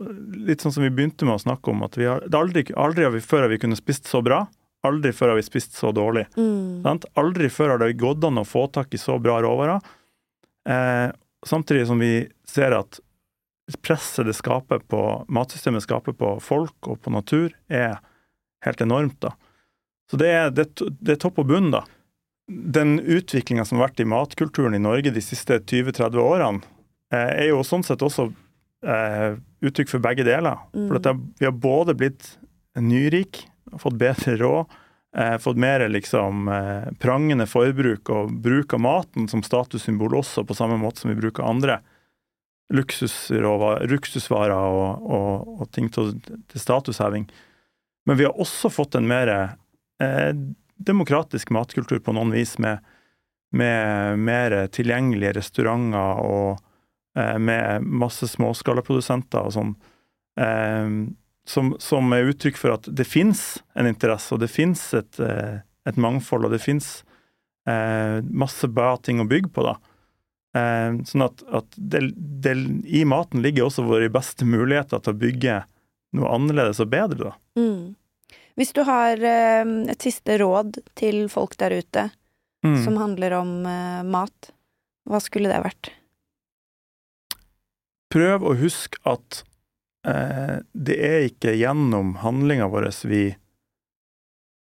[0.04, 3.14] Litt sånn som vi begynte med å snakke om, at vi har, aldri, aldri har
[3.14, 4.42] vi før har vi kunnet spist så bra.
[4.84, 6.26] Aldri før har vi spist så dårlig.
[6.36, 6.82] Mm.
[6.84, 7.06] Sant?
[7.16, 9.86] Aldri før har det gått an å få tak i så bra råvarer.
[10.68, 11.14] Eh,
[11.46, 13.00] samtidig som vi ser at
[13.86, 15.00] presset det skaper på
[15.32, 18.02] matsystemet skaper på folk og på natur, er
[18.66, 19.22] helt enormt.
[19.24, 19.32] da.
[20.12, 20.68] Så det er, det,
[21.00, 21.86] det er topp og bunn, da.
[22.48, 26.64] Den utviklinga som har vært i matkulturen i Norge de siste 20-30 årene,
[27.14, 28.30] eh, er jo sånn sett også
[28.84, 30.60] eh, uttrykk for begge deler.
[30.76, 31.08] For at
[31.40, 32.34] vi har både blitt
[32.80, 33.46] nyrik,
[33.80, 34.76] fått bedre råd,
[35.18, 40.58] eh, fått mer liksom eh, prangende forbruk og bruk av maten som statussymbol også, på
[40.58, 41.80] samme måte som vi bruker andre
[42.74, 46.14] luksusvarer og, og, og ting til,
[46.50, 47.28] til statusheving.
[48.08, 50.32] Men vi har også fått en mer eh,
[50.86, 52.84] demokratisk matkultur på noen vis, med,
[53.56, 56.62] med mer tilgjengelige restauranter og
[57.18, 59.76] eh, med masse småskalaprodusenter og sånn.
[60.40, 60.96] Eh,
[61.46, 65.64] som, som er uttrykk for at det fins en interesse, og det fins et, eh,
[65.88, 67.02] et mangfold, og det fins
[67.68, 69.76] eh, masse bra ting å bygge på, da.
[70.54, 72.56] Eh, sånn at, at det, det,
[72.86, 75.60] i maten ligger også våre beste muligheter til å bygge
[76.18, 77.36] noe annerledes og bedre, da.
[77.60, 77.94] Mm.
[78.60, 82.10] Hvis du har eh, et siste råd til folk der ute
[82.64, 82.78] Mm.
[82.86, 84.54] som handler om eh, mat,
[85.04, 85.90] hva skulle det vært?
[88.14, 89.42] Prøv å huske at
[90.08, 93.26] eh, det er ikke gjennom handlinga vår vi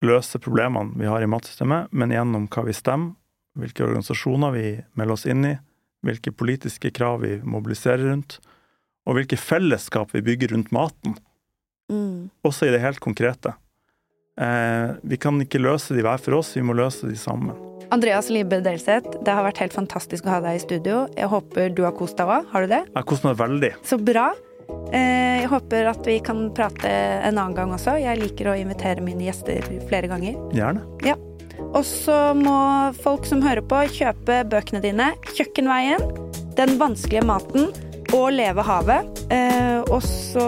[0.03, 3.13] løser problemene vi har i matsystemet, men gjennom hva vi stemmer,
[3.53, 4.65] hvilke organisasjoner vi
[4.97, 5.53] melder oss inn i,
[6.03, 8.39] hvilke politiske krav vi mobiliserer rundt,
[9.05, 11.19] og hvilke fellesskap vi bygger rundt maten,
[11.91, 12.31] Mm.
[12.47, 13.53] også i det helt konkrete.
[14.41, 17.53] Eh, vi kan ikke løse de hver for oss, vi må løse de sammen.
[17.93, 21.03] Andreas Libe Delseth, det har vært helt fantastisk å ha deg i studio.
[21.13, 22.47] Jeg håper du har kost deg òg.
[22.49, 22.81] Har du det?
[22.95, 23.71] Jeg koser meg veldig.
[23.85, 24.31] Så bra.
[24.93, 27.97] Eh, Jeg håper at vi kan prate en annen gang også.
[27.99, 29.59] Jeg liker å invitere mine gjester
[29.89, 30.37] flere ganger.
[30.55, 30.81] Gjerne.
[31.03, 31.17] Ja.
[31.73, 35.11] Og så må folk som hører på, kjøpe bøkene dine.
[35.35, 37.69] 'Kjøkkenveien', 'Den vanskelige maten'
[38.13, 39.07] og 'Leve havet'.
[39.33, 40.45] Eh, og så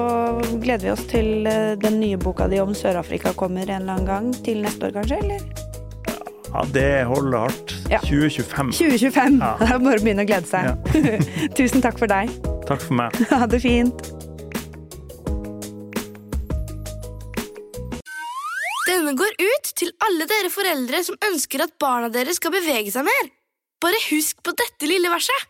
[0.62, 4.06] gleder vi oss til eh, den nye boka di om Sør-Afrika kommer en eller annen
[4.10, 4.34] gang.
[4.46, 5.18] Til neste år, kanskje?
[5.24, 5.40] Eller?
[6.56, 7.76] Ja, det holder hardt.
[7.92, 8.00] Ja.
[8.00, 8.72] 2025.
[8.72, 9.40] 2025.
[9.42, 9.56] Ja.
[9.60, 10.70] Det er bare å begynne å glede seg.
[11.58, 12.32] Tusen takk for deg.
[12.70, 13.18] Takk for meg.
[13.34, 14.14] Ha det fint.
[18.86, 23.04] Denne går ut til alle dere foreldre som ønsker at barna deres skal bevege seg
[23.10, 23.34] mer.
[23.84, 25.50] Bare husk på dette lille verset.